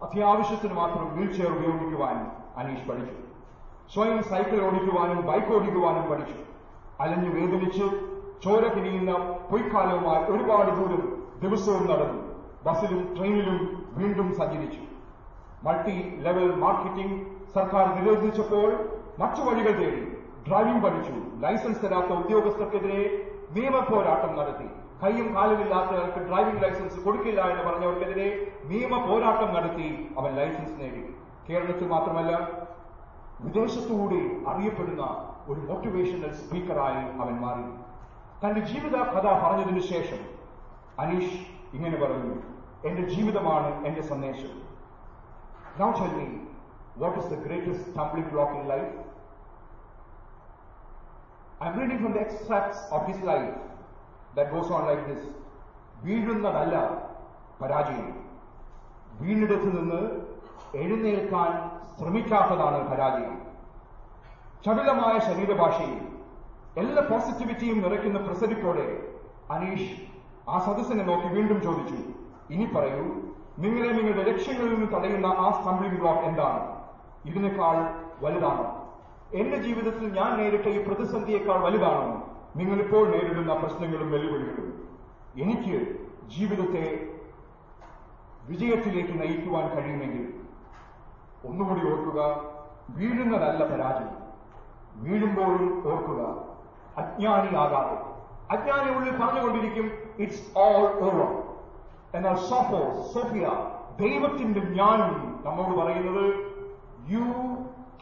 അത്യാവശ്യത്തിന് 0.03 0.73
മാത്രം 0.73 1.17
വീൽ 1.17 1.37
ചെയർ 1.37 1.51
ഉപയോഗിക്കുവാൻ 1.57 2.31
അനീഷ് 2.55 2.89
പഠിച്ചു. 2.89 3.26
സ്വയം 3.94 4.20
സൈക്കിൾ 4.29 4.60
ഓടിക്കുവാനും 4.67 5.20
ബൈക്ക് 5.29 5.51
ഓടിക്കുവാനും 5.58 6.06
പഠിച്ചു. 6.10 6.38
അലഞ്ഞു 7.03 7.29
വേദനിച്ച് 7.36 7.86
ചോര 8.44 8.63
തിരിയുന്ന 8.75 9.12
പൊയ്ക്കാലവുമായി 9.50 10.24
ഒരുപാട് 10.34 10.72
ദൂരം 10.79 11.03
ദിവസവും 11.44 11.84
നടന്നു. 11.91 12.22
ബസ്സിലും 12.65 13.01
ട്രെയിനിലും 13.17 13.60
വീണ്ടും 14.00 14.27
സഞ്ചരിച്ചു. 14.39 14.82
മൾട്ടി 15.65 15.96
ലെവൽ 16.25 16.50
മാർക്കറ്റിംഗ് 16.63 17.17
സർക്കാർ 17.56 17.86
നിരോധിച്ചപ്പോൾ 17.98 18.70
മറ്റു 19.22 19.41
വഴികൾ 19.48 19.74
തേടി 19.79 20.03
ഡ്രൈവിംഗ് 20.48 20.84
പഠിച്ചു. 20.86 21.15
ലൈസൻസ് 21.44 21.82
തരാത്ത 21.84 22.12
ഉദ്യോഗസ്ഥർക്കെതിരെ 22.22 23.01
നിയമ 23.56 23.77
പോരാട്ടം 23.89 24.32
നടത്തി. 24.39 24.67
കൈയും 25.01 25.27
കാലുമില്ലാത്തവർക്ക് 25.36 26.22
ഡ്രൈവിംഗ് 26.29 26.62
ലൈസൻസ് 26.63 27.00
കൊടുക്കില്ല 27.06 27.41
എന്ന് 27.51 27.63
പറഞ്ഞവർക്കെതിരെ 27.70 28.27
നിയമ 28.72 28.94
പോരാട്ടം 29.08 29.50
നടത്തി 29.58 29.89
അവൻ 30.20 30.32
ലൈസൻസ് 30.39 30.75
നേടി. 30.82 31.03
കേരളത്തിൽ 31.50 31.88
മാത്രമല്ല 31.96 32.32
വിദേശത്തുകൂടി 33.39 34.20
അറിയപ്പെടുന്ന 34.51 35.03
ഒരു 35.48 35.60
മോട്ടിവേഷണൽ 35.62 36.32
സ്പീക്കറായി 36.34 37.03
അവൻ 37.22 37.36
മാറി 37.39 37.67
തന്റെ 38.41 38.62
ജീവിത 38.62 38.96
കഥ 39.13 39.27
പറഞ്ഞതിനു 39.44 39.84
ശേഷം 39.91 40.22
അനീഷ് 41.00 41.38
ഇങ്ങനെ 41.74 41.98
പറഞ്ഞു 41.98 42.34
എന്റെ 42.84 43.03
ജീവിതമാണ് 43.13 43.70
എന്റെ 43.86 44.03
സന്ദേശം 44.03 44.53
Now 45.79 45.91
tell 45.91 46.12
me, 46.12 46.27
what 46.96 47.17
is 47.17 47.25
the 47.25 47.36
greatest 47.38 47.82
stumbling 47.88 48.29
block 48.29 48.56
in 48.56 48.67
life? 48.67 48.94
I'm 51.62 51.79
reading 51.79 52.00
from 52.00 52.13
the 52.13 52.22
extracts 52.22 52.79
of 52.91 53.08
his 53.08 53.20
life 53.22 53.51
that 54.36 54.51
goes 54.51 54.72
on 54.72 54.86
like 54.86 55.03
this. 55.08 55.22
വീഴുന്നതല്ല 56.03 56.75
പരാജയം 57.62 58.10
വീണിടത്ത് 59.20 59.70
നിന്ന് 59.77 60.01
എഴുന്നേൽക്കാൻ 60.75 61.51
ശ്രമിക്കാത്തതാണ് 61.97 62.89
പരാജയം 62.89 63.37
ചടുലമായ 64.65 65.19
ശരീരഭാഷയിൽ 65.19 65.99
എല്ലാ 66.77 67.01
പോസിറ്റിവിറ്റിയും 67.09 67.81
നിറയ്ക്കുന്ന 67.81 68.19
പ്രസരിപ്പോടെ 68.19 69.15
അനീഷ് 69.51 69.93
ആ 70.49 70.59
സദസ്സിനെ 70.59 71.03
നോക്കി 71.03 71.27
വീണ്ടും 71.27 71.61
ചോദിച്ചു 71.61 71.97
ഇനി 72.49 72.65
പറയൂ 72.65 73.05
നിങ്ങളെ 73.59 73.91
നിങ്ങളുടെ 73.91 74.31
ലക്ഷ്യങ്ങളിൽ 74.31 74.73
നിന്ന് 74.73 74.97
തടയുന്ന 74.97 75.25
ആ 75.25 75.51
സ്റ്റംബ്ലിംഗ് 75.51 75.99
ബ്ലോക്ക് 75.99 76.25
എന്താണ്? 76.25 76.61
ഇതിനേക്കാൾ 77.25 77.77
വലുതാണോ? 78.21 78.65
എന്റെ 79.33 79.57
ജീവിതത്തിൽ 79.57 80.13
ഞാൻ 80.13 80.37
നേരിട്ട 80.37 80.67
ഈ 80.67 80.87
പ്രതിസന്ധിയേക്കാൾ 80.87 81.57
വലുതാണോ? 81.59 82.33
നിങ്ങളിപ്പോൾ 82.55 83.07
നേരിടുന്ന 83.07 83.53
പ്രശ്നങ്ങളും 83.53 84.11
വെല്ലുവിളികളും. 84.11 84.89
എനിക്ക് 85.35 85.75
ജീവിതത്തെ 86.27 86.85
വിജയത്തിലേക്ക് 88.47 89.19
നയിക്കുവാൻ 89.21 89.65
കഴിയുമെങ്കിൽ 89.75 90.25
ഒന്നുകൂടി 91.46 91.91
ഓർക്കുക 91.91 92.41
വീഴുന്നതല്ല 92.89 93.63
പരാജയം. 93.63 94.27
വീഴുമ്പോഴും 94.96 95.84
ഓർക്കുക 95.91 96.48
അജ്ഞാനിയാകാതെ. 96.98 98.17
അജ്ഞാനി 98.51 98.96
ഉള്ളിൽ 98.96 99.17
പറഞ്ഞുകൊണ്ടിരിക്കും 99.17 99.91
ഇറ്റ്സ് 100.20 100.58
ഓൾ 100.58 101.00
ഓവർ 101.03 101.44
എന്നാൽ 102.13 102.36
സോഫോ 102.36 103.12
സോഫിയ 103.13 103.48
ദൈവത്തിന്റെ 104.00 104.60
ജ്ഞാനം 104.60 105.41
നമ്മോട് 105.46 105.77
പറയുന്നത് 105.77 106.34
you 107.08 107.24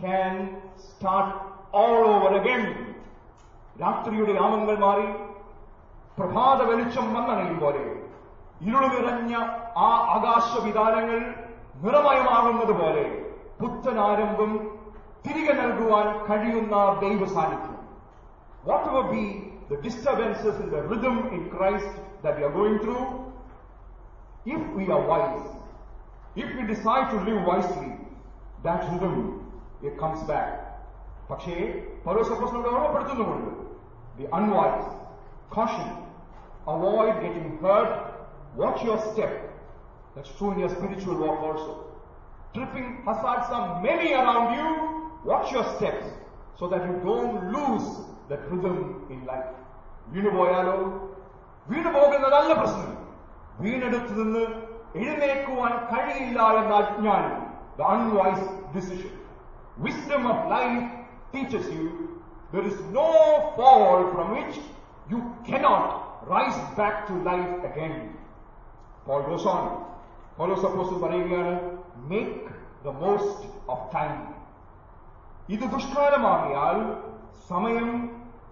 can 0.01 0.61
start 0.79 1.35
all 1.75 2.07
over 2.07 2.35
again 2.35 2.95
രാത്രിയുടെ 3.81 4.31
യാമങ്ങൾ 4.31 4.77
മാറി 4.77 5.05
പ്രഭാത 6.19 6.61
വെളിച്ചം 6.61 7.13
വന്നണയും 7.13 7.59
പോലെ. 7.59 8.01
ഇരുളു 8.61 8.87
നിറഞ്ഞ 8.87 9.35
ആ 9.77 9.87
ആകാശവിധാനങ്ങൾ 9.87 11.35
നിറമയമാകുന്നത് 11.75 12.71
പോലെ. 12.71 13.24
പുത്തനാരംഭം 13.59 14.51
തിരികെ 15.25 15.53
നൽകുവാൻ 15.53 16.07
കഴിയുന്ന 16.27 16.75
ദൈവ 17.03 17.21
സാന്നിധ്യം 17.35 17.77
whatever 18.91 19.05
be 19.13 19.23
the 19.69 19.79
disturbances 19.85 20.59
in 20.63 20.69
the 20.75 20.81
rhythm 20.91 21.17
in 21.37 21.43
Christ 21.55 21.95
that 22.25 22.41
you 22.41 22.47
are 22.49 22.53
going 22.59 22.81
through 22.85 22.99
if 24.47 24.63
we 24.69 24.87
are 24.87 25.01
wise, 25.03 25.45
if 26.35 26.55
we 26.55 26.63
decide 26.65 27.09
to 27.11 27.17
live 27.21 27.43
wisely, 27.43 27.91
that 28.63 28.81
rhythm 28.91 29.15
it 29.81 29.97
comes 29.97 30.21
back. 30.23 30.49
പക്ഷേ 31.29 31.55
പൗരോസപ്പോസിനോട് 32.03 32.67
ഓർമ്മപ്പെടുത്തുന്നുമുണ്ട് 32.71 33.51
the 34.17 34.27
unwise 34.39 34.83
caution 35.49 35.89
avoid 36.67 37.13
getting 37.23 37.57
hurt 37.59 37.91
watch 38.55 38.79
your 38.83 38.97
step 39.01 39.33
that's 40.13 40.31
true 40.37 40.51
in 40.51 40.59
your 40.59 40.69
spiritual 40.69 41.15
walk 41.15 41.39
also 41.41 41.73
tripping 42.55 42.89
hazards 43.05 43.49
are 43.57 43.65
many 43.81 44.09
around 44.13 44.47
you 44.57 44.67
watch 45.25 45.51
your 45.51 45.65
steps 45.75 46.05
so 46.59 46.67
that 46.67 46.83
you 46.89 46.95
don't 47.03 47.37
lose 47.55 47.87
that 48.29 48.43
rhythm 48.51 48.77
in 49.09 49.19
life. 49.31 49.49
വീണുപോയാലോ? 50.13 50.75
വീണുപോകുന്നതല്ല 51.67 52.51
പ്രശ്നം. 52.59 52.91
വീണെടുത്ത് 53.63 54.13
നിന്ന് 54.19 54.43
എഴുന്നേക്കുവാൻ 55.01 55.73
കഴിയില്ല 55.91 56.39
എന്ന 56.59 56.73
അജ്ഞാനം. 56.81 57.35
The 57.79 57.87
unwise 57.93 58.45
decision 58.75 59.13
wisdom 59.85 60.23
of 60.33 60.43
life 60.53 60.83
teaches 61.33 61.71
you 61.77 61.87
there 62.53 62.65
is 62.71 62.83
no 62.99 63.07
fall 63.57 63.97
from 64.13 64.29
which 64.37 64.61
you 65.13 65.19
cannot 65.49 65.89
rise 66.33 66.61
back 66.79 67.01
to 67.09 67.15
life 67.29 67.49
again 67.69 67.95
Paul 69.07 69.23
goes 69.29 69.49
on 69.55 69.65
പോലോ 70.37 70.55
സപ്പോസ് 70.65 70.93
പറയുകയാണ് 71.05 71.55
Make 72.10 72.50
the 72.84 72.94
most 73.02 73.46
of 73.68 73.86
time 73.94 74.14
ഇത് 75.48 75.64
ദുഷ്കാലമാകിയാൽ 75.76 76.78
സമയം 77.48 77.88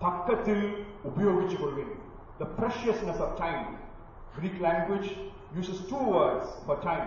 തക്കത്തിൽ 0.04 0.60
ഉപയോഗിച്ചു 1.04 1.56
കൊള്ളുകയും 1.56 1.92
the 2.40 2.46
preciousness 2.60 3.22
of 3.28 3.36
time 3.42 3.58
Greek 4.34 4.60
language 4.60 5.06
uses 5.52 5.78
two 5.82 6.02
words 6.08 6.48
for 6.64 6.76
time 6.80 7.06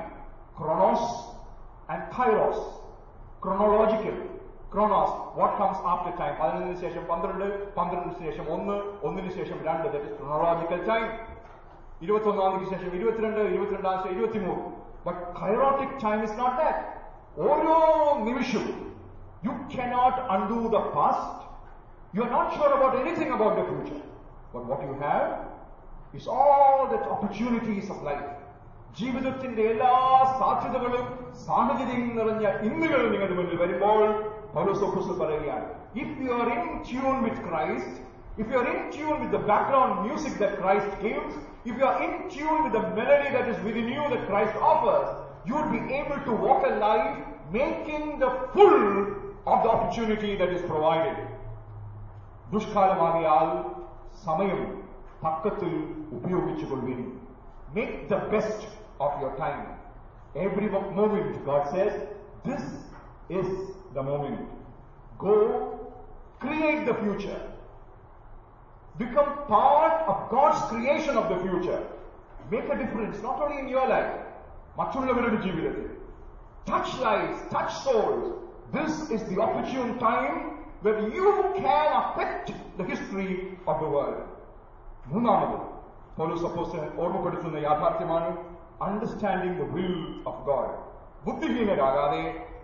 chronos 0.58 1.04
and 1.90 2.02
kairos. 2.12 2.58
Chronological. 3.40 4.16
Chronos, 4.70 5.12
what 5.34 5.52
comes 5.58 5.78
after 5.86 6.12
time? 6.18 6.36
പതിനൊന്നിന് 6.40 6.78
ശേഷം 6.82 7.04
പന്ത്രണ്ട് 7.08 7.46
പന്ത്രണ്ടിന് 7.78 8.16
ശേഷം 8.22 8.46
ഒന്ന് 8.56 8.76
ഒന്നിന് 9.08 9.32
ശേഷം 9.38 9.58
രണ്ട് 9.68 9.88
ദറ്റ് 9.88 10.08
ഇസ് 10.08 10.18
chronological 10.20 10.82
time. 10.86 11.08
ഇരുപത്തൊന്നാം 12.02 12.52
തീയതിക്ക് 12.52 12.74
ശേഷം 12.74 12.92
ഇരുപത്തിരണ്ട് 12.98 13.42
ഇരുപത്തിരണ്ടാം 13.54 13.98
ശേഷം 13.98 14.14
ഇരുപത്തിമൂന്ന് 14.16 14.64
But 15.06 15.22
kairotic 15.42 15.96
time 16.06 16.20
is 16.24 16.38
not 16.40 16.58
that 16.62 16.82
ഓരോ 17.46 17.78
നിമിഷവും 18.24 18.70
you 19.46 19.54
cannot 19.76 20.20
undo 20.34 20.60
the 20.76 20.82
past 20.96 21.40
you 22.16 22.22
are 22.24 22.32
not 22.32 22.52
sure 22.56 22.74
about 22.74 22.98
anything 22.98 23.34
about 23.34 23.58
the 23.62 23.66
future 23.70 23.98
but 24.54 24.68
what 24.70 24.86
you 24.86 24.98
have 25.06 25.26
is 26.14 26.28
all 26.30 26.88
that 26.88 27.04
opportunities 27.08 27.90
of 27.90 28.00
life. 28.04 28.26
ജീവിതത്തിന്റെ 28.98 29.64
എല്ലാ 29.66 29.92
സാധ്യതകളും 30.40 31.06
സാഹചര്യം 31.46 32.02
നിറഞ്ഞ 32.18 32.46
ഇന്നുകൾ 32.68 33.02
നിങ്ങളുടെ 33.06 33.36
മുന്നിൽ 33.38 33.58
വരുമ്പോൾ 33.58 34.02
പൗലോസോഫസ് 34.56 35.14
പറയുകയാണ് 35.22 35.68
if 36.02 36.18
you 36.24 36.32
are 36.38 36.50
in 36.56 36.66
tune 36.90 37.16
with 37.26 37.44
Christ 37.48 37.96
If 38.38 38.48
you 38.52 38.58
are 38.60 38.68
in 38.74 38.82
tune 38.96 39.16
with 39.22 39.34
the 39.38 39.42
background 39.50 39.96
music 40.06 40.38
the 40.44 40.50
Christ 40.60 40.96
gives 41.04 41.36
if 41.66 41.76
you 41.80 41.86
are 41.90 41.98
in 42.06 42.14
tune 42.36 42.58
with 42.64 42.78
the 42.78 42.84
melody 43.00 43.30
that 43.36 43.52
is 43.54 43.62
within 43.68 43.90
you 43.98 44.06
the 44.14 44.20
Christ 44.30 44.64
offers 44.72 45.12
you 45.44 45.56
would 45.56 45.72
be 45.72 45.94
able 45.94 46.20
to 46.20 46.34
walk 46.38 46.64
a 46.64 46.74
life 46.80 47.14
making 47.52 48.20
the 48.20 48.30
full 48.52 48.76
of 49.46 49.64
the 49.64 49.70
opportunity 49.70 50.36
that 50.38 50.52
is 50.52 50.64
provided. 50.64 51.16
ദുഷ്കാലമാകിയാൽ 52.52 53.48
സമയം 54.24 54.62
പക്കത്തിൽ 55.22 55.74
ഉപയോഗിച്ചുകൊള്ളുവിൻ 56.18 57.00
make 57.76 57.98
the 58.10 58.18
best 58.34 58.66
of 59.00 59.16
your 59.22 59.34
time 59.40 59.60
every 60.38 60.68
moment 60.98 61.38
God 61.46 61.70
says 61.72 61.98
this 62.46 62.72
is 63.40 63.56
the 63.96 64.04
moment 64.10 64.44
go 65.18 65.36
create 66.44 66.86
the 66.90 66.96
future 67.02 67.38
become 68.96 69.30
part 69.48 69.98
of 70.08 70.30
God's 70.30 70.62
creation 70.72 71.16
of 71.16 71.30
the 71.30 71.38
future. 71.40 71.82
Make 72.52 72.68
a 72.68 72.78
difference, 72.78 73.22
not 73.22 73.42
only 73.42 73.60
in 73.60 73.70
your 73.70 73.88
life, 73.88 74.14
മറ്റുള്ളവരുടെ 74.78 75.40
ജീവിതത്തിൽ 75.46 75.88
touch 76.66 76.92
lives, 77.00 77.38
touch 77.50 77.72
souls. 77.86 78.24
This 78.72 78.94
is 79.12 79.22
the 79.26 79.38
opportune 79.40 79.92
time 80.00 80.36
where 80.82 81.00
you 81.10 81.28
can 81.56 81.88
affect 82.02 82.48
the 82.78 82.86
history 82.86 83.32
of 83.68 83.76
the 83.84 83.90
world. 83.96 84.20
മൂന്നാമത് 85.12 85.58
police 86.18 86.46
അപ്പോസ്റ്റലൻ 86.50 86.90
ഓർമ്മപ്പെടുത്തുന്ന 87.04 87.58
യാഥാർത്ഥ്യമാണ് 87.68 88.30
understanding 88.86 89.58
the 89.62 89.68
will 89.76 89.94
of 90.32 90.42
God 90.50 90.74
ബുദ്ധിഹീനരാകാതെ 91.26 92.24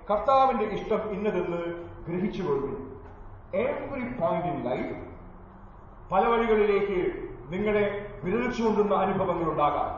കർത്താവിന്റെ 0.09 0.65
ഇഷ്ടം 0.77 1.01
ഇന്നതെന്ന് 1.15 1.61
ഗ്രഹിച്ചുകൊള്ളുന്നു 2.07 2.77
every 3.63 4.05
point 4.19 4.49
in 4.53 4.59
life 4.69 4.93
പല 6.12 6.26
വഴികളിലേക്ക് 6.26 6.98
നിങ്ങളെ 7.48 7.84
വിരൽ 8.24 8.52
ചൂണ്ടുന്ന 8.52 8.94
അനുഭവങ്ങൾ 8.94 9.50
ഉണ്ടാകാം 9.52 9.90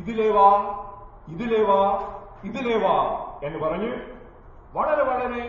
ഇതിലേ 0.00 0.30
വാ 0.30 0.48
ഇതിലേ 1.28 1.62
വാ 1.64 1.80
ഇതിലേ 2.44 2.76
വാ 2.78 2.94
എന്ന് 3.42 3.58
പറഞ്ഞ് 3.58 3.92
വളരെ 4.72 5.02
വളരെ 5.02 5.42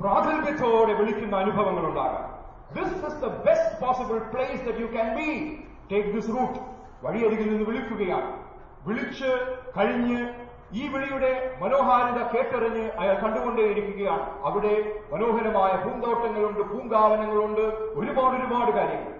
പ്രാഗൽഭ്യത്തോടെ 0.00 0.92
വിളിക്കുന്ന 0.92 1.36
അനുഭവങ്ങൾ 1.36 1.86
ഉണ്ടാകാം 1.86 2.26
this 2.74 3.06
is 3.06 3.20
the 3.20 3.28
best 3.46 3.86
possible 3.86 4.18
place 4.18 4.60
that 4.64 4.78
you 4.78 4.86
can 4.86 5.08
be 5.16 5.28
take 5.92 6.08
this 6.08 6.28
route 6.28 6.58
വഴിയരികിൽ 7.04 7.48
നിന്ന് 7.52 7.64
വിളിക്കുകയാണ്. 7.64 8.30
വിളിച്ച് 8.86 9.30
കഴിഞ്ഞ് 9.76 10.20
ഈ 10.76 10.82
വിളിയുടെ 10.92 11.30
മനോഹാരിത 11.60 12.20
കേട്ടറിഞ്ഞ് 12.32 12.82
അയാൾ 13.00 13.14
കണ്ടുകൊണ്ടേയിരിക്കുകയാണ്. 13.20 14.24
അവിടെ 14.48 14.72
മനോഹരമായ 15.12 15.72
പൂന്തോട്ടങ്ങളുണ്ട് 15.84 16.62
പൂങ്കാവനങ്ങളുണ്ട് 16.72 17.64
ഒരുപാട് 18.00 18.34
ഒരുപാട് 18.38 18.72
കാര്യങ്ങൾ. 18.78 19.14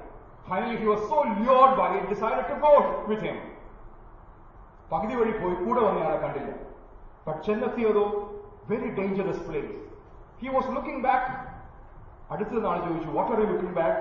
Finally 0.48 0.76
he 0.82 0.86
was 0.90 1.06
so 1.12 1.20
lured 1.38 1.74
by 1.80 1.92
decide 2.10 2.42
to 2.50 2.56
go 2.64 2.72
with 3.10 3.32
പകുതി 4.92 5.14
വഴി 5.20 5.32
പോയി 5.40 5.56
കൂടെ 5.64 5.80
വന്നയാളെ 5.86 6.18
കണ്ടില്ല. 6.24 6.52
But 7.26 7.40
ചെന്നെത്തിയതോ 7.46 8.04
very 8.70 8.90
dangerous 8.98 9.42
place 9.48 9.74
he 10.42 10.48
was 10.54 10.70
looking 10.76 11.02
back 11.08 11.32
അടുത്ത 12.34 12.60
നാൾ 12.68 12.78
ചോദിച്ചു 12.86 13.10
what 13.16 13.32
are 13.32 13.38
you 13.42 13.48
looking 13.52 13.76
back 13.80 13.98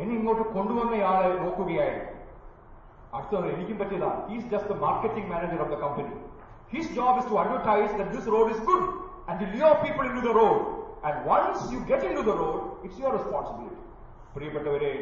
എന്നെ 0.00 0.12
ഇങ്ങോട്ട് 0.18 0.44
കൊണ്ടുവന്നയാളെ 0.56 1.28
നോക്കുകയായിരുന്നു. 1.42 2.12
അടുത്തത് 3.16 3.46
എനിക്കും 3.54 3.76
പറ്റിയതാണ് 3.80 4.20
is 4.34 4.48
just 4.54 4.74
marketing 4.86 5.30
manager 5.34 5.60
of 5.64 5.72
the 5.74 5.78
company 5.84 6.12
his 6.68 6.92
job 6.94 7.14
is 7.18 7.26
to 7.26 7.36
advertise 7.38 7.92
that 7.98 8.08
this 8.12 8.26
road 8.26 8.48
is 8.54 8.60
good 8.62 8.84
and 9.28 9.36
to 9.40 9.46
lure 9.52 9.74
people 9.76 10.04
into 10.10 10.22
the 10.28 10.34
road. 10.34 10.58
And 11.04 11.16
once 11.26 11.60
you 11.72 11.80
get 11.82 12.02
into 12.04 12.22
the 12.22 12.34
road, 12.34 12.60
it's 12.84 12.98
your 12.98 13.12
responsibility. 13.12 13.82
പ്രിയപ്പെട്ടവരെ 14.34 14.92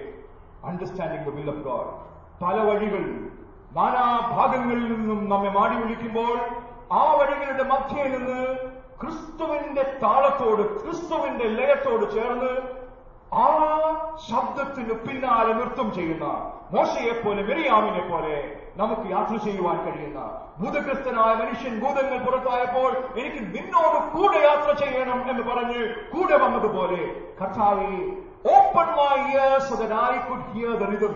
understanding 0.69 1.25
the 1.29 1.33
will 1.39 1.49
of 1.53 1.63
God 1.69 1.91
പല 2.43 2.57
വഴികൾ 2.69 3.03
നാനാഭാഗങ്ങളിൽ 3.79 4.85
നിന്നും 4.93 5.21
നമ്മെ 5.33 5.51
മാടി 5.51 5.77
വിളിക്കുമ്പോൾ 5.81 6.35
ആ 6.93 7.03
വഴികളുടെ 7.19 7.65
മധ്യയിൽ 7.73 8.13
നിന്ന് 8.17 8.41
ക്രിസ്തുവിന്റെ 9.01 9.85
താളത്തോട് 10.05 10.63
ക്രിസ്തുവിന്റെ 10.81 11.47
ലയത്തോട് 11.59 12.05
ചേർന്ന് 12.15 12.53
ആ 13.45 13.49
ശബ്ദത്തിന് 14.29 14.97
പിന്നാലെ 15.07 15.53
നൃത്തം 15.61 15.89
ചെയ്യുന്ന 15.97 16.27
മോശയെ 16.75 17.15
പോലെ 17.25 17.43
മെരിയാമിനെ 17.49 18.03
പോലെ 18.11 18.37
നമുക്ക് 18.82 19.06
യാത്ര 19.16 19.36
ചെയ്യുവാൻ 19.46 19.78
കഴിയുന്ന 19.86 20.22
ഭൂതഗ്രസ്തനായ 20.62 21.32
മനുഷ്യൻ 21.42 21.74
ഭൂതങ്ങൾ 21.84 22.18
പുറത്തായപ്പോൾ 22.26 22.90
എനിക്ക് 23.22 23.42
നിന്നോട് 23.56 23.98
കൂടെ 24.16 24.40
യാത്ര 24.48 24.70
ചെയ്യണം 24.84 25.20
എന്ന് 25.32 25.44
പറഞ്ഞ് 25.52 25.82
കൂടെ 26.14 26.38
വന്നതുപോലെ 26.44 27.02
കർത്താവെ 27.42 27.92
open 28.56 28.90
my 29.00 29.16
ears 29.28 29.70
so 29.70 29.76
that 29.76 29.94
I 30.04 30.18
could 30.28 30.44
hear 30.54 30.72
the 30.82 30.88
rhythm, 30.88 31.16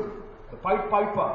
the 0.51 0.57
pipe 0.57 0.87
piper. 0.89 1.29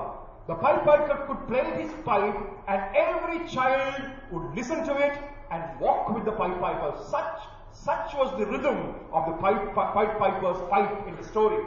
The 0.49 0.57
pipe 0.57 0.83
piper 0.85 1.17
could 1.27 1.41
play 1.49 1.65
his 1.73 1.93
pipe 2.05 2.39
and 2.67 2.81
every 2.97 3.39
child 3.49 3.97
would 4.33 4.47
listen 4.55 4.81
to 4.85 4.95
it 5.07 5.17
and 5.51 5.63
walk 5.81 6.05
with 6.09 6.25
the 6.25 6.33
pipe 6.33 6.59
piper. 6.61 6.91
Such 7.07 7.39
such 7.81 8.15
was 8.15 8.31
the 8.39 8.47
rhythm 8.47 8.79
of 9.13 9.23
the 9.27 9.35
pipe, 9.35 9.65
pipe 9.97 10.15
piper's 10.19 10.61
pipe 10.71 10.95
in 11.09 11.17
the 11.17 11.27
story. 11.33 11.61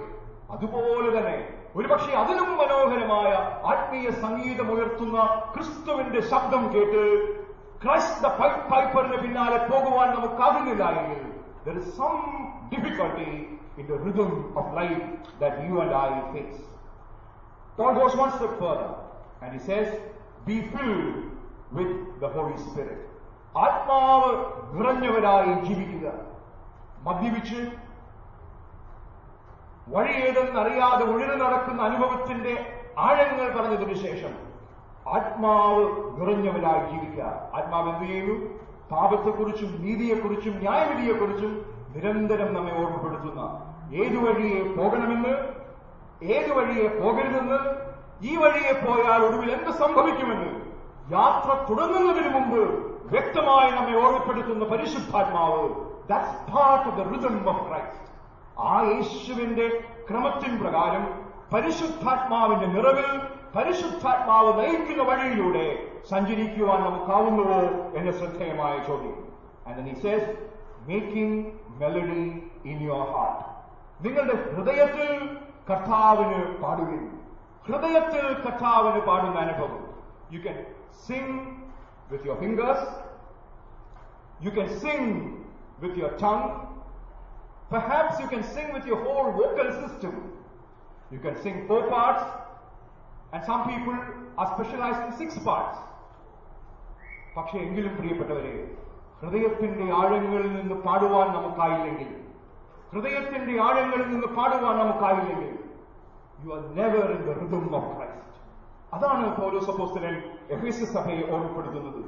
അതുപോലെ 0.54 1.10
തന്നെ 1.18 1.36
ഒരുപക്ഷെ 1.77 2.13
അതിലും 2.21 2.51
മനോഹരമായ 2.59 3.31
ആത്മീയ 3.73 4.11
സംഗീതം 4.23 4.69
ഉയർത്തുന്ന 4.75 5.19
ക്രിസ്തുവിന്റെ 5.55 6.21
ശബ്ദം 6.31 6.63
കേട്ട് 6.75 7.03
ക്രൈസ്റ്റ് 7.83 8.23
ദ 8.23 8.31
പൈപ്പ് 8.39 8.63
പൈപ്പറിന് 8.71 9.19
പിന്നാലെ 9.25 9.59
പോകുവാൻ 9.67 10.09
നമുക്ക് 10.15 10.39
difficulty 12.73 13.29
in 13.81 13.87
the 13.87 13.99
rhythm 14.07 14.31
of 14.61 14.71
life 14.79 15.03
that 15.43 15.69
you 15.69 15.77
and 15.85 15.97
I 16.05 16.11
face 16.33 16.63
one 18.17 18.31
step 18.33 18.59
further 18.59 18.91
and 19.43 19.53
he 19.53 19.59
says, 19.61 19.89
Be 20.47 20.63
filled 20.65 21.17
with 21.71 21.91
the 22.21 22.29
Holy 22.29 22.57
Spirit. 22.59 23.01
ആത്മാവ് 23.57 24.31
നിറഞ്ഞവരായി 24.73 25.53
ജീവിക്കുക 25.67 26.07
മദ്യപിച്ച് 27.07 27.61
വഴി 29.87 30.13
ഏതെന്നറിയാതെ 30.27 31.05
ഉഴന്നു 31.05 31.37
നടക്കുന്ന 31.45 31.81
അനുഭവത്തിന്റെ 31.83 32.55
ആഴങ്ങൾ 32.99 33.47
പറഞ്ഞതിനു 33.57 33.95
ശേഷം 33.95 34.33
ആത്മാവ് 35.17 35.83
നിറഞ്ഞവരായി 36.19 36.83
ജീവിക്കുക. 36.91 37.25
ആത്മാവ് 37.55 37.89
എന്ത് 37.93 38.07
ചെയ്യുന്നു 38.07 38.37
പാപത്തെക്കുറിച്ചും 38.93 39.71
നീതിയെക്കുറിച്ചും 39.85 40.55
ന്യായവിധിയെക്കുറിച്ചും 40.65 41.53
നിരന്തരം 41.95 42.51
നമ്മെ 42.55 42.73
ഓർമ്മപ്പെടുത്തുന്ന 42.83 43.43
ഏതു 44.03 44.19
വഴിയെ 44.25 44.61
പോകണമെന്ന് 44.77 45.35
ഏതു 46.37 46.53
വഴിയെ 46.53 46.89
പോകരുതെന്ന് 47.01 47.59
ഈ 48.21 48.37
വഴിയെ 48.37 48.73
പോയാൽ 48.85 49.21
ഒടുവിൽ 49.27 49.51
എന്ത് 49.51 49.71
സംഭവിക്കുമെന്ന് 49.83 50.51
യാത്ര 51.11 51.51
തുടങ്ങുന്നതിന് 51.71 52.31
മുമ്പ് 52.37 52.61
വ്യക്തമായി 53.15 53.71
നമ്മെ 53.71 53.95
ഓർമ്മപ്പെടുത്തുന്ന 54.05 54.65
പരിശുദ്ധാത്മാവ്. 54.65 55.63
That's 56.09 56.39
part 56.53 56.87
of 56.89 56.97
the 56.99 57.05
rhythm 57.13 57.37
of 57.49 57.65
Christ 57.69 58.03
ആ 58.59 58.83
യേശുവിന്റെ 58.83 59.67
ക്രമത്തിൻ 60.11 60.59
പ്രകാരം 60.59 61.05
പരിശുദ്ധാത്മാവിന്റെ 61.53 62.67
നിറവിൽ 62.67 63.21
പരിശുദ്ധാത്മാവ് 63.57 64.59
നയിക്കുന്ന 64.59 65.03
വഴിയിലൂടെ 65.03 65.67
സഞ്ചരിക്കുവാൻ 66.11 66.85
നമുക്കാവുന്നുവോ 66.85 67.61
എന്ന 67.95 68.11
ശ്രദ്ധേയമായ 68.13 68.79
ചോദ്യം. 68.79 69.17
And 69.67 69.89
he 69.89 69.95
says 70.05 70.25
making 70.87 71.53
melody 71.81 72.25
in 72.65 72.79
your 72.83 73.07
heart 73.13 73.45
നിങ്ങളുടെ 74.05 74.55
ഹൃദയത്തിൽ 74.55 75.11
കർത്താവിന് 75.71 76.63
പാടുകയും 76.63 77.23
ഹൃദയത്തിൽ 77.67 78.43
കർത്താവിന് 78.43 79.01
പാടുന്ന 79.01 79.39
അനുഭവം. 79.39 79.85
You 80.31 80.39
can 80.39 80.65
sing 81.07 81.41
with 82.11 82.27
your 82.27 82.39
fingers 82.39 82.87
you 84.45 84.51
can 84.51 84.69
sing 84.69 85.17
with 85.81 85.99
your 85.99 86.15
tongue 86.23 86.66
Perhaps 87.69 88.21
you 88.21 88.29
can 88.29 88.43
sing 88.45 88.73
with 88.73 88.87
your 88.87 88.99
whole 88.99 89.33
vocal 89.33 89.71
system. 89.81 90.33
You 91.11 91.19
can 91.19 91.37
sing 91.37 91.67
four 91.67 91.83
parts, 91.89 92.23
and 93.33 93.45
some 93.45 93.65
people 93.65 93.97
are 94.37 94.55
specialized 94.55 95.03
in 95.03 95.13
six 95.15 95.39
parts. 95.41 95.77
പക്ഷേ 97.37 97.57
എങ്കിലും 97.63 97.93
പ്രിയപ്പെട്ടവരെ 97.97 98.53
ഹൃദയത്തിന്റെ 99.21 99.87
ആഴങ്ങളിൽ 99.97 100.53
നിന്ന് 100.53 100.77
പാടുവാൻ 100.87 101.27
നമുക്കായില്ലെങ്കിൽ 101.35 102.09
ഹൃദയത്തിന്റെ 102.93 103.55
ആഴങ്ങളിൽ 103.65 104.07
നിന്ന് 104.13 104.29
പാടുവാൻ 104.37 104.75
നമുക്കായില്ലെങ്കിൽ 104.83 105.51
you 106.43 106.49
are 106.55 106.63
never 106.79 107.05
in 107.17 107.21
the 107.27 107.35
rhythm 107.41 107.67
of 107.79 107.91
Christ 107.97 108.23
അതാണ് 108.93 109.27
പൗലോസ് 109.41 109.69
അപ്പോസ്തലൻ 109.75 110.17
എഫേസ് 110.57 110.89
സഭയെ 110.95 111.23
ഓർമ്മപ്പെടുത്തുന്നത് 111.33 112.01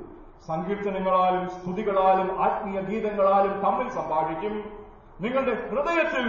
സങ്കീർത്തനങ്ങളാലും 0.48 1.44
സ്തുതികളാലും 1.56 2.28
ആത്മീയ 2.46 2.80
ഗീതങ്ങളാലും 2.90 3.54
തമ്മിൽ 3.66 3.88
സംഭാഷിക്കും 3.98 4.54
നിങ്ങളുടെ 5.19 5.55
ഹൃദയത്തിൽ 5.67 6.27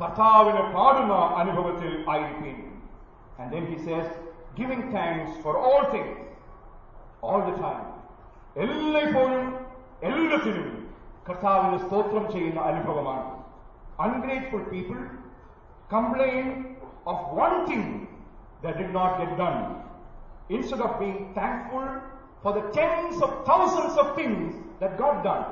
കർത്താവിനെ 0.00 0.62
പാടുന്ന 0.74 1.14
അനുഭവത്തിൽ 1.40 1.92
ആയിരിക്കും 2.12 2.60
and 3.40 3.50
then 3.54 3.64
he 3.72 3.78
says 3.88 4.12
giving 4.56 4.82
thanks 4.90 5.30
for 5.36 5.52
all 5.58 5.82
things, 5.86 6.16
all 7.22 7.40
the 7.40 7.54
time. 7.58 7.84
എല്ലായ്പ്പോഴും 8.56 9.44
എല്ലാത്തിനും 10.08 10.66
കർത്താവിന് 11.28 11.78
സ്തോത്രം 11.84 12.24
ചെയ്യുന്ന 12.34 12.60
അനുഭവമാണ് 12.70 13.24
ungrateful 13.98 14.62
people 14.72 14.98
complain 15.90 16.48
of 17.12 17.22
one 17.40 17.54
thing 17.70 17.90
that 18.62 18.76
did 18.78 18.92
not 18.92 19.12
get 19.18 19.30
done 19.36 19.60
instead 20.48 20.80
of 20.80 20.92
being 20.98 21.20
thankful 21.34 21.86
for 22.42 22.52
the 22.52 22.64
tens 22.72 23.16
of 23.22 23.30
thousands 23.44 23.96
of 23.96 24.14
things 24.14 24.44
that 24.80 24.92
got 24.98 25.16
done. 25.24 25.44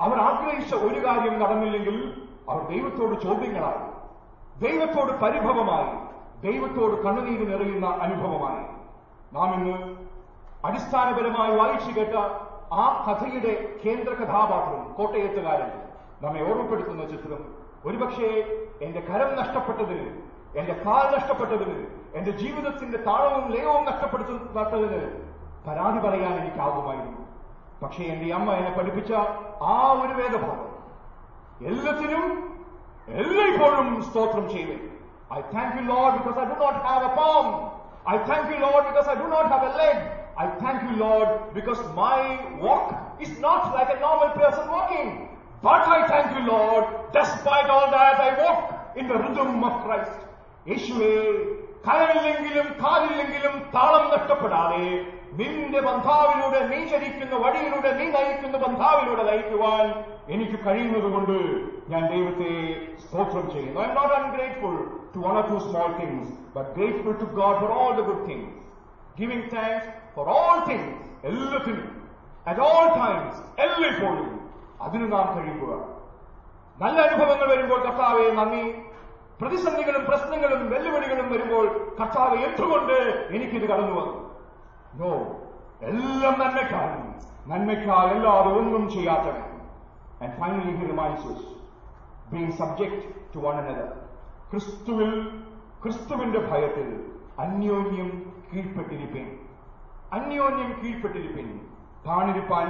അവർ 0.00 0.18
ആഗ്രഹിച്ച 0.18 0.74
ഒരു 0.74 1.06
കാര്യം 1.06 1.40
നടന്നില്ലെങ്കിൽ 1.40 2.22
അവർ 2.48 2.62
ദൈവത്തോട് 2.62 3.20
ചോദ്യങ്ങളായി. 3.20 3.96
ദൈവത്തോട് 4.60 5.12
പരിഭവമായി. 5.12 6.16
ദൈവത്തോട് 6.42 7.04
കണ്ണുനീര് 7.04 7.52
നിറയുന്ന 7.52 7.86
അനുഭവമായി. 7.86 8.64
നാം 9.34 9.54
ഇന്ന് 9.54 9.96
അടിസ്ഥാനപരമായി 10.66 11.56
വായിച്ചു 11.56 12.00
കേട്ട 12.00 12.16
ആ 12.72 13.04
കഥയുടെ 13.08 13.74
കേന്ദ്ര 13.84 14.14
കഥാപാത്രം 14.14 14.92
കോട്ടയത്തുകാരൻ 14.92 15.82
നമ്മെ 16.22 16.50
ഓർമ്മപ്പെടുത്തുന്ന 16.50 17.04
ചിത്രം. 17.04 17.54
ഒരുപക്ഷെ 17.84 18.58
എന്റെ 18.82 19.00
കരം 19.00 19.36
നഷ്ടപ്പെട്ടതിന് 19.36 20.22
എന്റെ 20.56 20.72
കാൽ 20.86 21.16
നഷ്ടപ്പെട്ടതിന് 21.16 21.86
എന്റെ 22.14 22.30
ജീവിതത്തിന്റെ 22.30 22.98
താളവും 22.98 23.52
ലയവും 23.52 23.84
നഷ്ടപ്പെടുത്തുന്നതിന് 23.84 25.22
പരാതി 25.66 25.98
പറയാൻ 25.98 26.34
എനിക്കാവുമായിരുന്നു. 26.34 27.25
പക്ഷേ 27.81 28.03
എന്റെ 28.05 28.27
അമ്മ 28.33 28.49
എന്നെ 28.53 28.71
പഠിപ്പിച്ച 28.71 29.11
ആ 29.67 29.75
ഒരു 30.01 30.13
വേദഭാഗം 30.19 30.67
എല്ലാത്തിനും 31.65 32.25
എല്ലായ്പ്പോഴും 33.15 33.87
സ്തോത്രം 34.07 34.45
ചെയ്യുവേ 34.49 34.77
I 35.33 35.41
thank 35.53 35.75
you 35.77 35.83
Lord 35.87 36.13
because 36.17 36.39
I 36.39 36.45
do 36.45 36.57
not 36.63 36.79
have 36.87 37.05
a 37.05 37.13
palm 37.17 37.45
I 38.09 38.17
thank 38.29 38.49
you 38.53 38.57
Lord 38.65 38.83
because 38.87 39.09
I 39.09 39.15
do 39.15 39.27
not 39.27 39.49
have 39.49 39.67
a 39.67 39.73
leg 39.81 40.01
I 40.39 40.47
thank 40.61 40.83
you 40.87 40.93
Lord 40.97 41.31
because 41.53 41.83
my 41.97 42.17
walk 42.61 42.91
is 43.19 43.35
not 43.43 43.65
like 43.75 43.91
a 43.91 43.99
normal 44.01 44.31
person 44.39 44.67
walking 44.69 45.13
but 45.63 45.87
I 45.91 46.01
thank 46.07 46.33
you 46.37 46.43
Lord 46.47 46.85
despite 47.15 47.71
all 47.71 47.87
that 47.91 48.21
I 48.21 48.31
walk 48.41 48.63
in 48.99 49.07
the 49.07 49.17
rhythm 49.25 49.51
of 49.65 49.79
Christ 49.85 50.19
യേശുവേ 50.67 51.13
കരമില്ലെങ്കിലും 51.85 52.67
കാലില്ലെങ്കിലും 52.81 53.53
താളം 53.75 54.03
നഷ്ടപ്പെടാതെ 54.11 54.85
നിന്റെ 55.32 55.80
ബന്ധാവിലൂടെ 55.80 56.60
നീ 56.68 56.88
ചരിക്കുന്ന 56.88 57.34
വഴിയിലൂടെ 57.34 57.92
നീ 57.92 58.06
നയിക്കുന്ന 58.08 58.58
ബന്ധാവിലൂടെ 58.58 59.22
നയിക്കുവാൻ 59.22 60.04
എനിക്ക് 60.28 60.58
കഴിയുന്നതുകൊണ്ട് 60.66 61.36
ഞാൻ 61.88 62.08
ദൈവത്തെ 62.12 62.52
സ്തോത്രം 63.04 63.50
ചെയ്യുന്നു. 63.50 63.80
I 63.80 63.84
am 63.84 63.94
not 63.94 64.14
ungrateful 64.14 64.76
to 65.14 65.18
one 65.18 65.36
or 65.36 65.46
two 65.50 65.58
small 65.58 65.88
things 66.00 66.32
but 66.56 66.70
grateful 66.70 67.12
to 67.12 67.24
God 67.24 67.58
for 67.58 67.72
all 67.72 67.92
the 68.00 68.00
good 68.00 68.28
things 68.28 68.56
giving 69.20 69.56
thanks 69.56 69.88
for 70.14 70.28
all 70.28 70.58
things 70.70 71.26
എല്ലാത്തിനും 71.26 72.06
അറ്റ് 72.46 72.60
ഓൾ 72.60 72.86
ടൈംസ് 73.02 73.40
എല്ലായ്പ്പോഴും 73.58 74.40
അതിന് 74.80 75.12
നാം 75.12 75.38
കഴിയുക. 75.38 75.72
നല്ല 76.78 77.00
അനുഭവങ്ങൾ 77.00 77.48
വരുമ്പോൾ 77.48 77.78
കർത്താവെ 77.84 78.30
നന്ദി. 78.30 78.74
പ്രതിസന്ധികളും 79.40 80.04
പ്രശ്നങ്ങളും 80.04 80.70
വെല്ലുവിളികളും 80.70 81.32
വരുമ്പോൾ 81.32 81.94
കർത്താവ് 82.00 82.36
എന്തുകൊണ്ട് 82.36 83.26
എനിക്കിത് 83.30 83.66
കടന്നു 83.72 84.00
വന്നു 84.00 84.25
നോ 84.96 85.10
എല്ലാം 85.82 86.40
നന്മയ്ക്കാണ് 86.40 87.14
നന്മയ്ക്കായി 87.46 88.08
അല്ലാതെ 88.08 88.50
ഒന്നും 88.50 88.90
ചെയ്യാത്തവൻ. 88.90 89.42
And 90.22 90.40
finally 90.40 90.76
he 90.76 90.86
remains 90.86 91.26
being 92.34 92.52
subject 92.52 93.34
to 93.34 93.38
one 93.38 93.54
another 93.54 93.92
ക്രിസ്തുവിൽ 94.50 95.40
ക്രിസ്തുവിന്റെ 95.82 96.38
ഭയത്തിൽ 96.38 97.12
അന്യോന്യം 97.38 98.32
കീഴ്പ്പെട്ടിരിപ്പേൻ. 98.54 99.38
അന്യോന്യം 100.12 100.80
കീഴ്പ്പെട്ടിരിപ്പേൻ. 100.84 101.60
താണിരിപ്പാൻ 102.06 102.66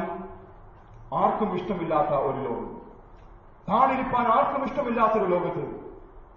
ആർക്കും 1.14 1.54
ഇഷ്ടമില്ലാത്ത 1.54 2.08
ഒരു 2.08 2.36
ലോകം. 2.36 2.80
താണിരിപ്പാൻ 3.68 4.26
ആർക്കും 4.26 4.64
ഇഷ്ടമില്ലാത്തൊരു 4.64 5.24
ലോകത്ത് 5.24 5.64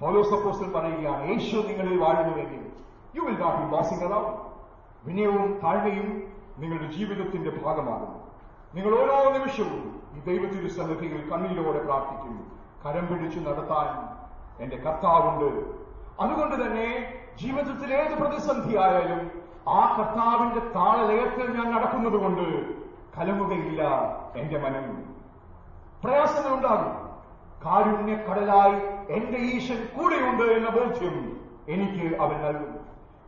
പൗലോസപ്പോസ്റ്റൽ 0.01 0.71
പറയുകയാണ് 0.71 1.27
യേശു 1.29 1.55
നിങ്ങളിൽ 1.55 1.99
വാഴുന്നുവെങ്കിൽ 2.03 2.71
you 3.15 3.21
will 3.21 3.39
not 3.39 3.57
be 3.59 3.75
bossing 3.75 4.03
around 4.03 4.38
വിനയവും 5.05 5.59
താഴ്മയും 5.63 6.33
നിങ്ങളുടെ 6.57 6.91
ജീവിതത്തിന്റെ 6.91 7.51
ഭാഗമാകുന്നു. 7.63 8.19
നിങ്ങൾ 8.75 8.93
ഓരോ 8.99 9.31
നിമിഷവും 9.31 10.01
ഈ 10.15 10.19
ദൈവത്തിന്റെ 10.19 10.69
സന്നിധിയിൽ 10.69 11.29
കണ്ണീരോടെ 11.29 11.83
പ്രാർത്ഥിക്കുന്നു. 11.83 12.43
കരം 12.85 13.07
പിടിച്ചു 13.07 13.39
നടത്താൻ 13.39 13.89
എന്റെ 14.63 14.77
കർത്താവുണ്ട്. 14.77 15.79
അതുകൊണ്ട് 16.21 16.55
തന്നെ 16.65 16.87
ജീവിതത്തിൽ 17.41 17.93
ഏത് 17.93 18.21
പ്രതിസന്ധി 18.21 18.77
ആയാലും 18.77 19.31
ആ 19.67 19.81
കർത്താവിന്റെ 19.97 20.59
താളലയത്തിൽ 20.59 21.57
ഞാൻ 21.57 21.75
നടക്കുന്നത് 21.75 22.13
കൊണ്ട് 22.13 22.73
കലമുകയില്ല 23.17 23.81
എന്റെ 24.35 24.59
മനം. 24.59 25.15
പ്രയാസങ്ങൾ 26.03 26.55
ഉണ്ടാകും 26.55 27.09
കാരുണ്യ 27.65 28.15
കടലായി 28.15 28.75
എന്റെ 29.13 29.37
ഈശൻ 29.37 29.87
കൂടെയുണ്ട് 29.97 30.43
എന്ന 30.43 30.69
ബോധ്യം 30.69 31.15
എനിക്ക് 31.67 32.21
അവൻ 32.21 32.41
നൽകും. 32.41 32.79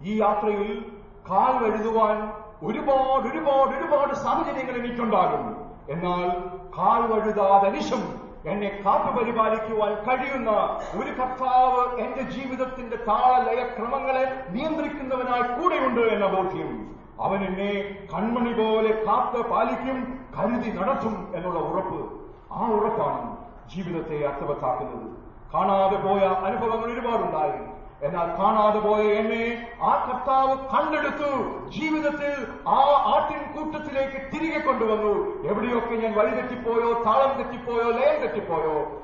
ഈ 0.01 0.21
യാത്രയിൽ 0.21 1.00
കാൽ 1.29 1.63
വഴുതുവാൻ 1.63 2.33
ഒരുപാട് 2.63 3.27
ഒരുപാട് 3.27 3.75
ഒരുപാട് 3.77 4.13
സാഹചര്യങ്ങൾ 4.13 4.75
എനിക്കുണ്ടാകും. 4.77 5.73
എന്നാൽ 5.89 6.29
കാൽ 6.77 7.01
വഴുതാതെ 7.13 7.69
നിശം 7.69 8.21
എന്നെ 8.45 8.81
കാത്തു 8.85 9.17
പരിപാലിക്കുവാൻ 9.17 9.93
കഴിയുന്ന 9.93 10.51
ഒരു 10.99 11.11
കർത്താവ് 11.11 11.99
എന്റെ 11.99 12.21
ജീവിതത്തിന്റെ 12.21 12.95
താളലയ 12.95 13.63
ക്രമങ്ങളെ 13.77 14.43
നിയന്ത്രിക്കുന്നവനായി 14.49 15.41
കൂടെയുണ്ട് 15.41 16.01
എന്ന 16.01 16.25
ബോധ്യം. 16.25 16.95
അവൻ 17.19 17.43
എന്നെ 17.43 17.71
കൺമണി 18.13 18.53
പോലെ 18.53 19.03
കാത്ത് 19.07 19.49
പാലിക്കും 19.49 20.25
കരുതി 20.39 20.69
നടത്തും 20.77 21.31
എന്നുള്ള 21.35 21.59
ഉറപ്പ്. 21.59 22.21
ആ 22.51 22.67
ഉറപ്പാണ് 22.67 23.37
ജീവിതത്തെ 23.75 24.27
അർത്ഥവത്താക്കുന്നത്. 24.27 25.07
കാണാതെ 25.53 25.97
പോയ 25.97 26.27
അനുഭവങ്ങൾ 26.47 26.91
ഒരുപാടുണ്ടായി. 26.91 27.80
എന്നാൽ 28.03 28.39
കാണാതെ 28.39 28.79
പോയ 28.79 29.01
എന്നെ 29.01 29.71
ആ 29.81 30.11
കർത്താവ് 30.11 30.57
കണ്ടെടുത്തു. 30.57 31.59
ജീവിതത്തിൽ 31.69 32.47
ആ 32.67 32.75
ആട്ടിൻ 33.15 33.39
കൂട്ടത്തിലേക്ക് 33.39 34.35
തിരികെ 34.35 34.59
കൊണ്ടുവന്നു. 34.59 35.43
എവിടെയൊക്കെ 35.47 35.95
ഞാൻ 35.95 36.17
വഴി 36.17 36.29
തെറ്റിപ്പോയോ 36.29 37.03
താളം 37.03 37.43
തെറ്റിപ്പോയോ 37.43 37.91
ലയം 37.91 38.21
തെറ്റിപ്പോയോ? 38.21 39.01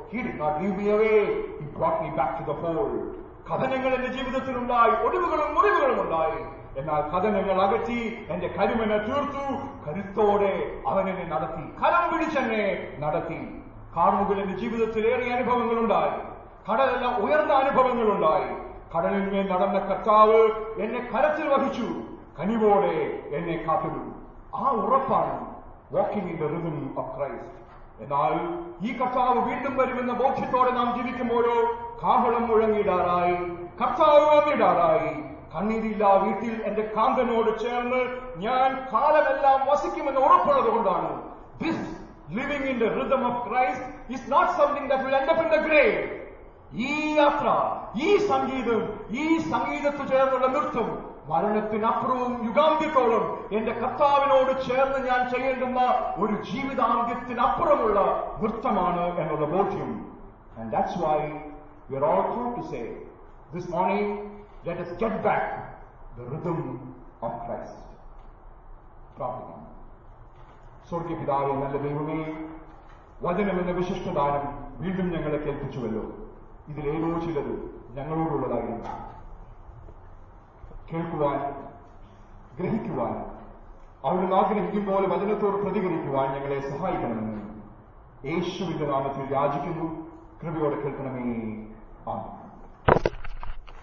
Back 1.97 2.33
to 2.39 2.53
the 2.53 2.65
fold. 2.65 3.13
കഥനങ്ങൾ 3.51 3.93
എന്റെ 3.93 4.07
ജീവിതത്തിൽ 4.07 4.57
ഉണ്ടായി 4.57 5.05
ഒടിവുകളും 5.05 5.55
മുറിവുകളും 5.55 6.01
ഉണ്ടായി. 6.01 6.45
എന്നാൽ 6.79 7.01
കഥനങ്ങൾ 7.01 7.61
അകറ്റി 7.61 8.25
എന്റെ 8.29 8.47
കരുമനെ 8.47 8.97
തീർത്തു. 8.97 9.57
കരുത്തോടെ 9.87 10.81
അവനെന്നെ 10.87 11.23
നടത്തി. 11.23 11.83
കരം 11.83 12.13
പിടിച്ചെന്നെ 12.13 12.93
നടത്തി. 12.99 13.61
കാർമുകൾ 13.97 14.41
എന്റെ 14.41 14.57
ജീവിതത്തിൽ 14.57 15.07
ഏറെ 15.07 15.33
അനുഭവങ്ങളുണ്ടായി. 15.33 16.37
കടലെല്ലാം 16.71 17.25
ഉയർന്ന 17.25 17.53
അനുഭവങ്ങളുണ്ടായി. 17.53 18.66
കടലിന്മേൽ 18.93 19.45
നടന്ന 19.53 19.79
കർത്താവ് 19.89 20.39
എന്നെ 20.83 21.01
കരത്തിൽ 21.13 21.47
വഹിച്ചു. 21.53 21.87
കനിവോടെ 22.39 22.95
എന്നെ 23.37 23.55
കാത്തിടും 23.67 24.07
ആ 24.55 24.65
ഉറപ്പാണ് 24.81 25.37
walking 25.95 26.29
in 26.31 26.37
the 26.41 26.49
rhythm 26.53 26.77
of 27.01 27.11
Christ 27.17 27.53
എന്നാൽ 28.03 28.33
ഈ 28.87 28.89
കർത്താവ് 28.97 29.39
വീണ്ടും 29.49 29.73
വരുമെന്ന 29.77 30.13
ബോധ്യത്തോടെ 30.13 30.71
നാം 30.71 30.89
ജീവിക്കുമ്പോഴോ 30.97 31.55
കാഹളം 32.03 32.43
മുഴങ്ങിടാറായി 32.49 33.37
കർത്താവ് 33.81 34.25
വന്നിടാറായി. 34.33 35.13
കണ്ണീരില്ല 35.53 36.05
വീട്ടിൽ 36.23 36.55
എന്റെ 36.69 36.83
കാന്തനോട് 36.95 37.49
ചേർന്ന് 37.63 38.01
ഞാൻ 38.45 38.69
കാലമെല്ലാം 38.93 39.59
വസിക്കുമെന്ന് 39.69 40.21
ഉറപ്പുള്ളത് 40.27 40.69
കൊണ്ടാണ്. 40.75 41.09
This 41.61 41.87
living 42.37 42.69
in 42.71 42.77
the 42.83 42.89
rhythm 42.99 43.23
of 43.29 43.41
Christ 43.49 44.13
is 44.15 44.31
not 44.31 44.51
something 44.59 44.89
the 44.91 45.57
grave 45.67 45.97
ഈ 46.73 47.15
യാത്ര 47.15 47.47
ഈ 48.05 48.17
സംഗീതം 48.29 48.81
ഈ 49.09 49.37
സംഗീതത്തിൽ 49.51 50.07
ചേർന്നുള്ള 50.13 50.47
നൃത്തം 50.47 50.89
മരണത്തിനപ്പുറവും 51.29 52.45
യുഗാന്ത്യത്തോളം 52.47 53.23
എന്റെ 53.57 53.71
കർത്താവിനോട് 53.71 54.51
ചേർന്ന് 54.67 54.99
ഞാൻ 55.09 55.29
ചെയ്യേണ്ടുന്ന 55.29 55.79
ഒരു 56.17 56.33
ജീവിതാന്ത്യത്തിനപ്പുറമുള്ള 56.49 57.99
നൃത്തമാണ് 58.41 59.05
എന്നുള്ള 59.21 59.45
ബോധ്യം. 59.45 59.89
That's 60.73 60.99
why 61.03 61.17
we 61.89 61.95
are 61.95 62.05
all 62.11 62.21
true 62.33 62.43
to 62.57 62.63
say 62.71 62.81
this 63.53 63.71
morning 63.75 64.13
let 64.67 64.81
us 64.81 64.91
get 65.01 65.15
back 65.27 65.45
the 66.17 66.23
rhythm 66.31 66.59
of 67.21 67.33
Christ. 67.43 67.77
പ്രാർത്ഥിക്കാം 69.17 69.61
സ്വർഗപിതാവെ 70.89 71.53
നല്ല 71.53 71.77
ദൈവമേ 71.77 72.21
വചനം 73.21 73.55
എന്ന 73.61 73.71
വിശിഷ്ടദാനം 73.71 74.43
വീണ്ടും 74.81 75.07
ഞങ്ങളെ 75.15 75.37
കേൾപ്പിച്ചുവല്ലോ. 75.37 76.03
ഇതിലേതോ 76.67 77.19
ചിലത് 77.19 77.81
ഞങ്ങളോടുള്ളതായിരുന്നു 77.93 79.07
കേൾക്കുവാൻ 80.93 81.67
ഗ്രഹിക്കുവാൻ 82.59 83.37
അവിടുന്ന് 84.03 84.35
ആഗ്രഹിക്കും 84.35 84.85
പോലെ 84.85 85.07
വചനത്തോട് 85.07 85.55
പ്രതികരിക്കുവാൻ 85.55 86.31
ഞങ്ങളെ 86.31 86.69
സഹായിക്കണമെന്ന് 86.69 87.37
യേശുവിന്റെ 88.25 88.87
നാമത്തിൽ 88.87 89.33
യാചിക്കുന്നു. 89.33 90.07
കൃപയോടെ 90.43 90.75
കേൾക്കണമേ. 90.75 91.21
ആമേൻ. 92.07 92.36